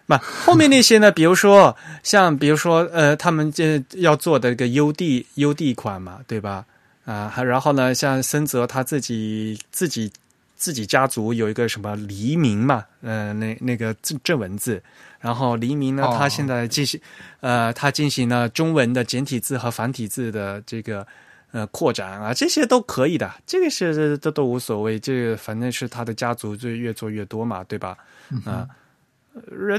[0.08, 1.12] 对，那后面那些呢？
[1.12, 6.66] 比如说像比如说呃，他们这要做的一个 UD UD 款嘛，对吧？
[7.06, 10.12] 啊，还然后呢，像森泽他自己自己
[10.56, 14.82] 自己家族有一个什么黎明嘛，呃，那那个正正文字，
[15.20, 17.00] 然后黎明呢，他现在进行，
[17.40, 21.08] 呃，他进行了中文的简体字和繁体字的这个
[21.52, 27.98] 呃扩展啊，这些都可以的，这个是这都无所谓，这个反正是他的家族就越做越多嘛，对吧？
[28.46, 28.68] 啊。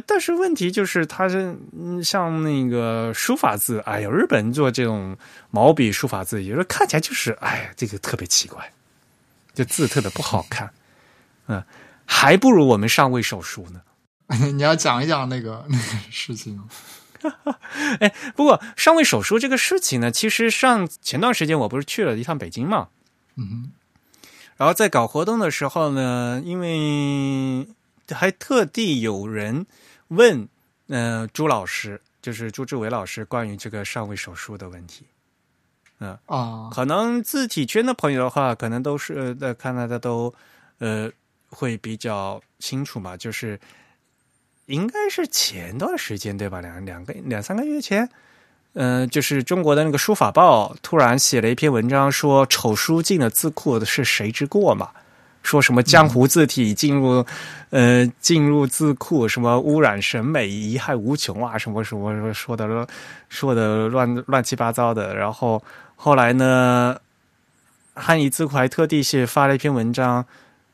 [0.06, 1.56] 但是问题就是，它是
[2.02, 5.16] 像那个书法字，哎呦，日本人做这种
[5.50, 8.72] 毛笔书法字，有时候看起来就是，哎，这个特别奇怪，
[9.54, 10.70] 这字特别不好看，
[11.46, 11.62] 嗯，
[12.04, 13.80] 还不如我们上位手书呢。
[14.54, 16.62] 你要讲一讲那个那个事情。
[18.00, 22.88] 哎，不过上位手书这个事情呢，其实上前段时间我不是去了一趟北京嘛，
[23.36, 23.72] 嗯，
[24.56, 27.68] 然后在搞活动的时候呢，因为。
[28.14, 29.66] 还特地有人
[30.08, 30.48] 问，
[30.88, 35.04] 呃，朱老师，就是朱志伟老师，关于这个上位手术的问题。
[36.00, 40.32] 嗯啊，可能字体圈的朋友的话，可能都是呃，看来的都
[40.78, 41.10] 呃
[41.50, 43.16] 会比较清楚嘛。
[43.16, 43.58] 就是
[44.66, 46.60] 应该是前段时间对吧？
[46.60, 48.08] 两两个两三个月前，
[48.74, 54.90] 嗯，就是中国的那个书法报突然写了一篇文章，说丑书进了字库的是谁之过嘛？
[55.48, 57.24] 说什么江湖字体进入，
[57.70, 62.86] 呃，进入字库，什么污染审美，贻害无穷啊，什么什么说的，
[63.30, 65.16] 说的乱乱七八糟的。
[65.16, 65.64] 然后
[65.96, 66.98] 后来呢，
[67.94, 70.22] 汉仪字库还特地写发了一篇文章，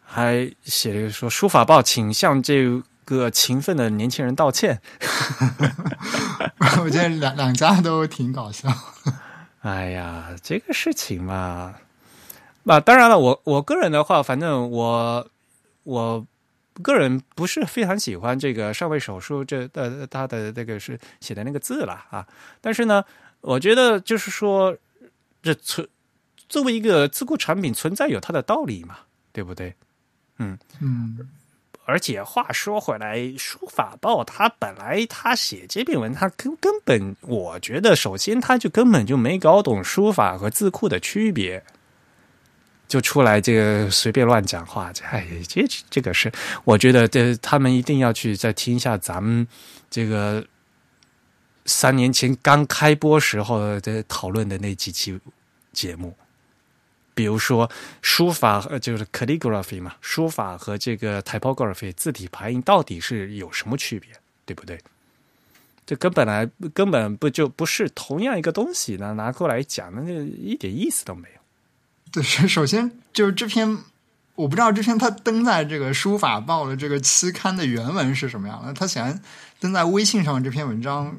[0.05, 4.81] 还写了说书法报请向这个勤奋的年轻人道歉。
[6.83, 8.69] 我觉得两两家都挺搞笑。
[9.61, 11.75] 哎呀，这个事情嘛。
[12.65, 15.31] 那当然了，我我个人的话，反正我
[15.85, 16.27] 我
[16.83, 22.27] 个人不是非常喜欢这个上位手术这呃他的这个是写的那个字了啊。
[22.61, 23.05] 但是呢，
[23.43, 24.77] 我觉得就是说，
[25.43, 25.87] 这存
[26.49, 28.99] 作为一个自库产品存在有它的道理嘛，
[29.33, 29.75] 对不对？
[30.39, 31.29] 嗯嗯。
[31.87, 41.63] 而且话说回来，书法报它本来它写这篇文，它根根本我觉得，首先他就根本就没搞懂书法和字库的区别。
[42.87, 46.31] 就出来这个随便乱讲话，哎，这这个是
[46.65, 49.47] 我觉得这他们一定要去再听一下咱们
[49.91, 50.45] 这个
[51.67, 55.19] 三年前刚开播时候的讨论的那几期
[55.73, 56.15] 节目，
[57.15, 57.69] 比如说
[58.03, 64.11] 书法就是 calligraphy 嘛，书法和这个 typography 字体排印到底是有什么区别，
[64.45, 64.79] 对不对？
[65.87, 69.13] 这根本来根本不就不是同样一个东西呢？
[69.15, 71.44] 拿过来讲，那就一点意思都没有。
[72.15, 73.77] 对，首先就是这篇，
[74.37, 78.73] 我不知道这篇它登在这个书法报的这个期刊的原文是什么样的。
[78.73, 79.21] 它显然
[79.59, 81.13] 登在微信上这篇文章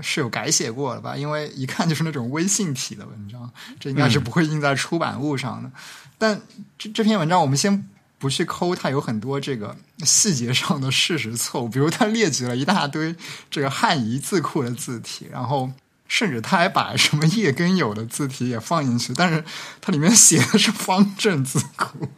[0.00, 1.16] 是有改写过的吧？
[1.16, 3.48] 因为一看就是那种微信体的文章，
[3.78, 5.70] 这应该是不会印在出版物上的。
[6.18, 6.40] 但
[6.76, 7.88] 这这篇文章，我们先
[8.18, 13.14] 不去抠它，有很多这个细节上的事实错误，比如它列举了一大堆
[13.48, 15.70] 这个汉仪字库的字体，然后。
[16.10, 19.44] 甚至他还把什么叶根友的字体也放进去，但是
[19.80, 22.08] 它里面写的是方正字库，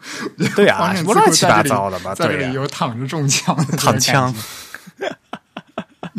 [0.57, 2.15] 对啊，什么乱七八糟的吧？
[2.15, 4.35] 在这里有躺着中枪的躺枪。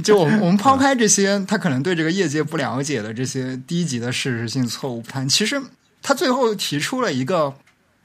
[0.04, 5.60] 就我们我们抛开这些，他可能对这个业界不了解的这些低级的事实性错误不谈，其实
[6.04, 7.56] 他最后提出了一个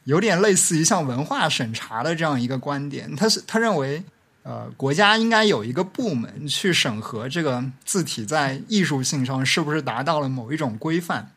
[0.04, 4.02] 有点类似于像文化审查的这样一个观点，他是他认为。
[4.44, 11.32] 呃，国家应该有一个部门去审核这个字体在艺术性上是不是达到了某一种规范，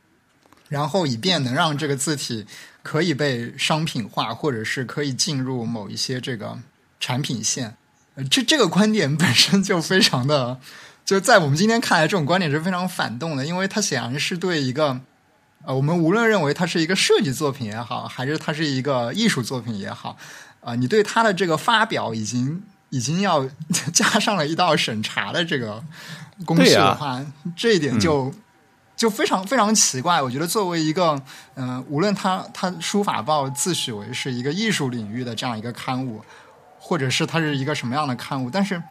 [0.70, 2.45] 然后以便能让这个字体
[2.82, 6.60] 可以被商品化，或者是可以进入某一些这个
[7.02, 7.76] 产品线。
[8.16, 10.62] 呃这这个观点本身就非常的，
[11.04, 15.02] 就在我们今天看来，这种观点是非常反动的，因为它显然是对一个
[15.66, 20.18] 呃，我们无论认为它是一个设计作品也好，还是它是一个艺术作品也好，
[20.62, 22.64] 啊，你对它的这个发表已经。
[22.92, 23.46] 已经要
[23.92, 25.84] 加上了一道审查的这个
[26.46, 27.26] 工序的话，
[27.56, 28.32] 这一点就
[28.96, 30.22] 就非常非常奇怪。
[30.22, 31.22] 我觉得作为一个
[31.56, 36.22] 嗯，无论他他书法报自诩为是一个艺术领域的这样一个刊物，
[36.80, 38.82] 或者是它是一个什么样的刊物，但是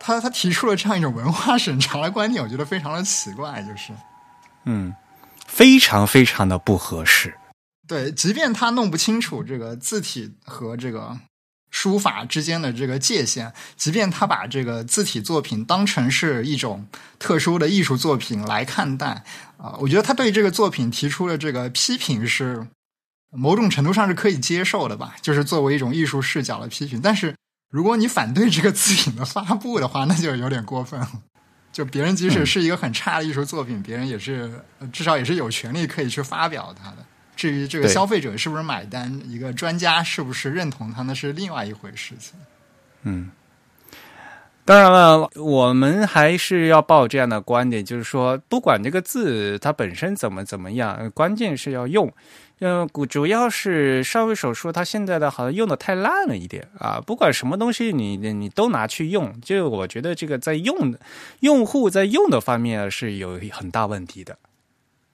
[0.00, 3.92] 他他提出了这样一种文化审查的观点，我觉得非常的奇怪，就是
[4.64, 4.94] 嗯，
[5.46, 7.36] 非常非常的不合适。
[7.86, 11.18] 对，即便他弄不清楚这个字体和这个。
[11.70, 16.86] 书法之间的这个界限，即便他把这个字体作品当成是一种
[17.18, 19.24] 特殊的艺术作品来看待，
[19.56, 22.66] 啊，我觉得他对这个作品提出的这个批评是
[23.32, 27.00] 某种程度上是可以接受的吧，就是作为一种艺术视角的批评。
[27.00, 27.36] 但是
[27.70, 31.08] 如果你反对这个字品的发布的话，那就有点过分了。
[31.72, 34.60] 就别人即使是一个很差的艺术作品，别人也是
[34.92, 36.96] 至少也是有权利可以去发表它的。
[37.40, 42.38] 至于这个消费者是不是买单，一个专家是不是认同他，那是另外一回事情。
[43.04, 43.30] 嗯，
[44.66, 52.12] 当然了，我们还是要抱这样的观点，就是说，不管这个字它本身怎么怎么样，关键是要用。
[52.58, 57.00] 嗯，主要是上位手术，它现在的好像用的太烂了一点啊。
[57.00, 60.94] 不管什么东西你，你你都拿去用，就我觉得这个在用
[61.40, 64.36] 用户在用的方面是有很大问题的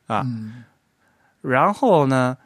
[0.09, 0.23] 啊。
[0.27, 0.65] 嗯
[1.41, 2.37] 然后呢，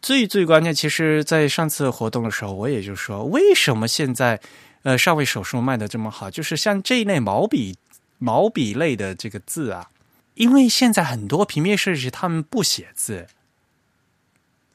[0.00, 4.40] 最最关键，其实，在上次活动的时候，我也就说，为什么现在
[4.82, 7.76] 呃上位手术卖的这么好，就是像这一类毛笔
[8.18, 9.90] 毛笔类的这个字啊，
[10.34, 13.26] 因为现在很多平面设计师他们不写字。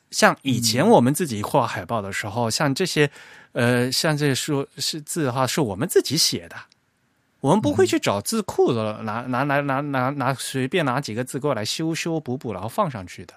[0.10, 3.12] 像以前我们自己画海报的时候，像这些，
[3.52, 6.56] 呃，像这说是字的话，是我们自己写的，
[7.42, 13.34] 我们不会去找字库的，拿拿拿拿拿拿随便拿几个字过来修修补补，然后放上去的。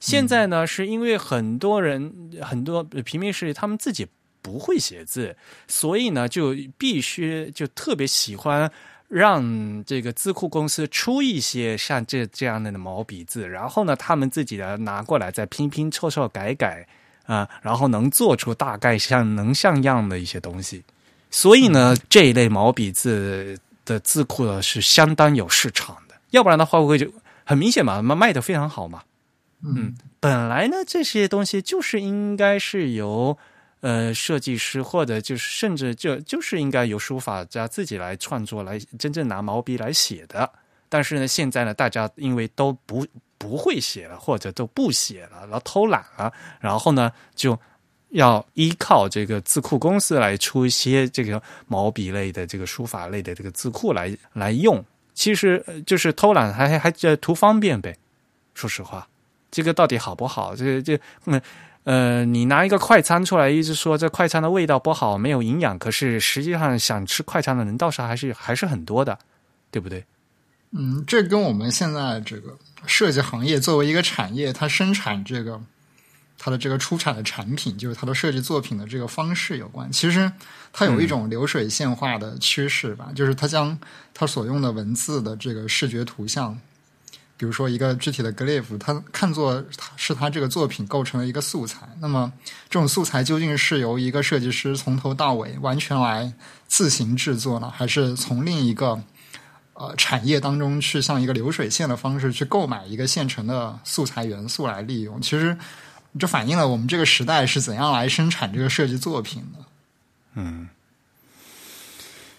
[0.00, 4.06] 现在呢，是因为很多人很多平面设计他们自己
[4.40, 5.36] 不会写字，
[5.66, 8.70] 所以呢，就必须就特别喜欢
[9.08, 16.86] 让这个字库公司出一些像这这样的毛笔字，然后呢，他们自己的拿过来再拼拼凑凑改改
[17.26, 20.84] 啊，然后能做出大概像能像样的一些东西。
[21.30, 27.12] 所以呢，这一类毛笔字的字库呢是相当有市场的，要不然的话会就
[27.44, 29.02] 很明显嘛，卖卖的非常好嘛。
[29.64, 33.36] 嗯，本来呢，这些东西就是应该是由
[33.80, 40.48] 呃设计师或者就是甚至就就是应该由书法家自己来创作，来真正拿毛笔来写的。
[40.88, 43.06] 但是呢，现在呢，大家因为都不
[43.36, 47.58] 不会写了，或者都不写了，然后偷懒了，然后呢，就
[48.10, 54.82] 要依靠这个字库公司来出一些这个毛笔类的、这个书法类的这个字库来来用。
[55.14, 57.96] 其实就是偷懒还，还还图方便呗。
[58.54, 59.06] 说实话。
[59.50, 60.54] 这个到底好不好？
[60.54, 61.40] 这这嗯
[61.84, 69.18] 呃，你拿一个快餐出来，一直说这快餐的味道不好，没有营养，可是实际上想吃快餐的人倒是还是还是很多的，
[69.70, 70.04] 对不对？
[70.72, 75.58] 嗯，这跟我们现在这个设计行业作为一个产业，它生产这个
[76.36, 79.90] 它的这个出产的产品，就是它的设计作品的这个方式有关。
[79.90, 80.30] 其实
[80.74, 83.78] 它有一种流水线化的趋势吧，就是它将
[84.12, 86.58] 它所用的文字的这个视觉图像。
[87.38, 89.64] 比如说一个具体的 glyph，它看作
[89.96, 91.88] 是它这个作品构成了一个素材。
[92.00, 92.30] 那么
[92.68, 96.30] 这种素材究竟是由一个设计师从头到尾完全来
[96.66, 99.00] 自行制作呢，还是从另一个
[99.74, 105.20] 呃产业当中去像一个流水线的方式去购买一个现成的素材元素来利用？
[105.22, 105.56] 其实
[106.18, 109.64] 这反映了我们这个时代是怎样来生产这个设计作品的。
[110.34, 110.68] 嗯。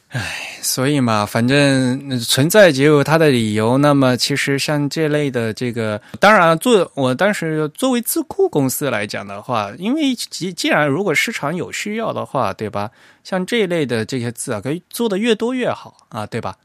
[0.10, 3.78] 唉，所以嘛，反正存在就有它的理由。
[3.78, 12.90] 那么，其实像这类的这个，当然做我当时作为字库公司来讲的话，因为既既然如果市场有需要的话，对吧？
[13.24, 16.56] 像这一类的这些字啊，可以做的越多越好啊，对吧？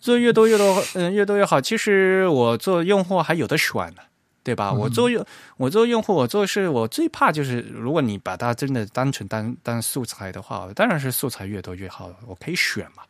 [0.00, 1.60] 做越多越多，嗯，越多越好。
[1.60, 4.02] 其实我做用户还有的选呢。
[4.46, 4.72] 对吧？
[4.72, 5.26] 我做用
[5.56, 13.02] 我做用户，我做事我最怕就是，如果你把它真的单纯当当素材的话，当然是素材越多越好，我可以选嘛。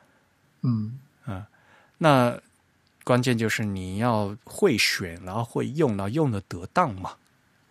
[0.62, 1.44] 嗯嗯，
[1.98, 2.34] 那
[3.04, 7.10] 关键就是你要会选，然后会用，然后用的得当嘛，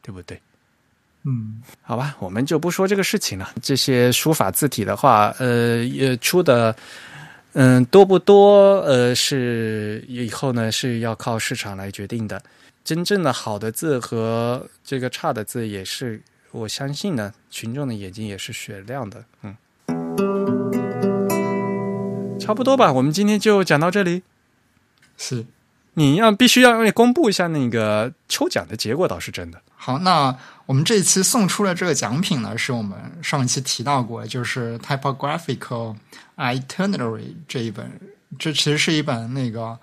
[0.04, 0.40] 对不对？
[1.24, 3.50] 嗯，好吧，我们就不说这个事情了。
[3.64, 6.76] 这些书法字体的话，呃，也出的。
[7.58, 8.82] 嗯，多不多？
[8.82, 12.44] 呃，是以后呢是要靠市场来决定的。
[12.86, 16.22] 真正的好的字和这个差的字，也是
[16.52, 19.26] 我相信呢，群众的眼睛也是雪亮的。
[19.42, 19.58] 嗯，
[22.40, 22.94] 差不多吧。
[22.94, 24.22] 我们今天就讲到这里。
[25.18, 25.48] 是，
[25.96, 29.60] 你要必须要让你公布一下那个抽奖的结果，倒是真的。
[29.76, 35.96] 好，那我们这一期送出的这个奖品呢，是我们上一期提到过，就是《Typographical
[36.38, 38.00] Itinerary》这一本，
[38.38, 39.80] 这其实是一本那个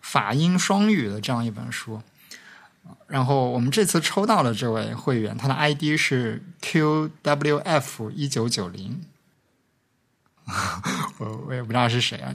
[0.00, 2.00] 法英双语的这样一本书。
[3.06, 9.04] 然后我们这次抽到了这位会员，他的 ID 是 QWF 一九九零，
[11.18, 12.34] 我我也不知道是谁啊。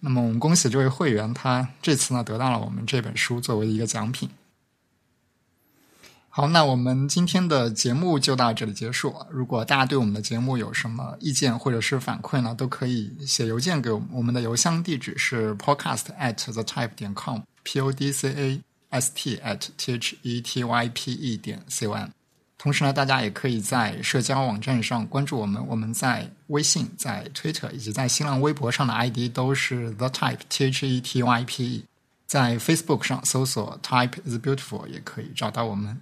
[0.00, 4.28] 那么我们恭喜这位会员，他这次呢得到了我们这本书作为一个奖品。
[6.34, 9.14] 好，那我们今天的节目就到这里结束。
[9.30, 14.08] 如果大家对我们的节目有什么意见或者是反馈呢，都可以写邮件给我们。
[14.12, 18.60] 我们的邮箱地址是 podcast at the type 点 com，p o d c a
[18.92, 22.08] s t at t h e t y p e 点 c o m。
[22.56, 25.66] 同时呢，大家也可以在社交网站上关注我们。
[25.66, 31.84] 我们在微信、在 Twitter 以及在新浪微博上的 ID 都是 the type t h e t y p e。
[32.24, 36.00] 在 Facebook 上搜索 Type is beautiful 也可以找到我们。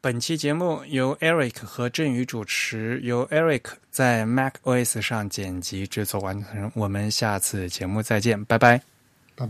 [0.00, 6.70] 本期节目由 Eric 和振宇主持，由 Eric 在 Mac OS 上剪辑制作完成。
[6.74, 8.80] 我们下次节目再见，拜拜，
[9.34, 9.46] 拜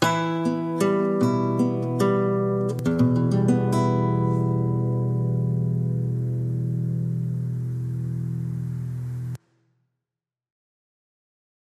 [0.00, 0.61] 拜。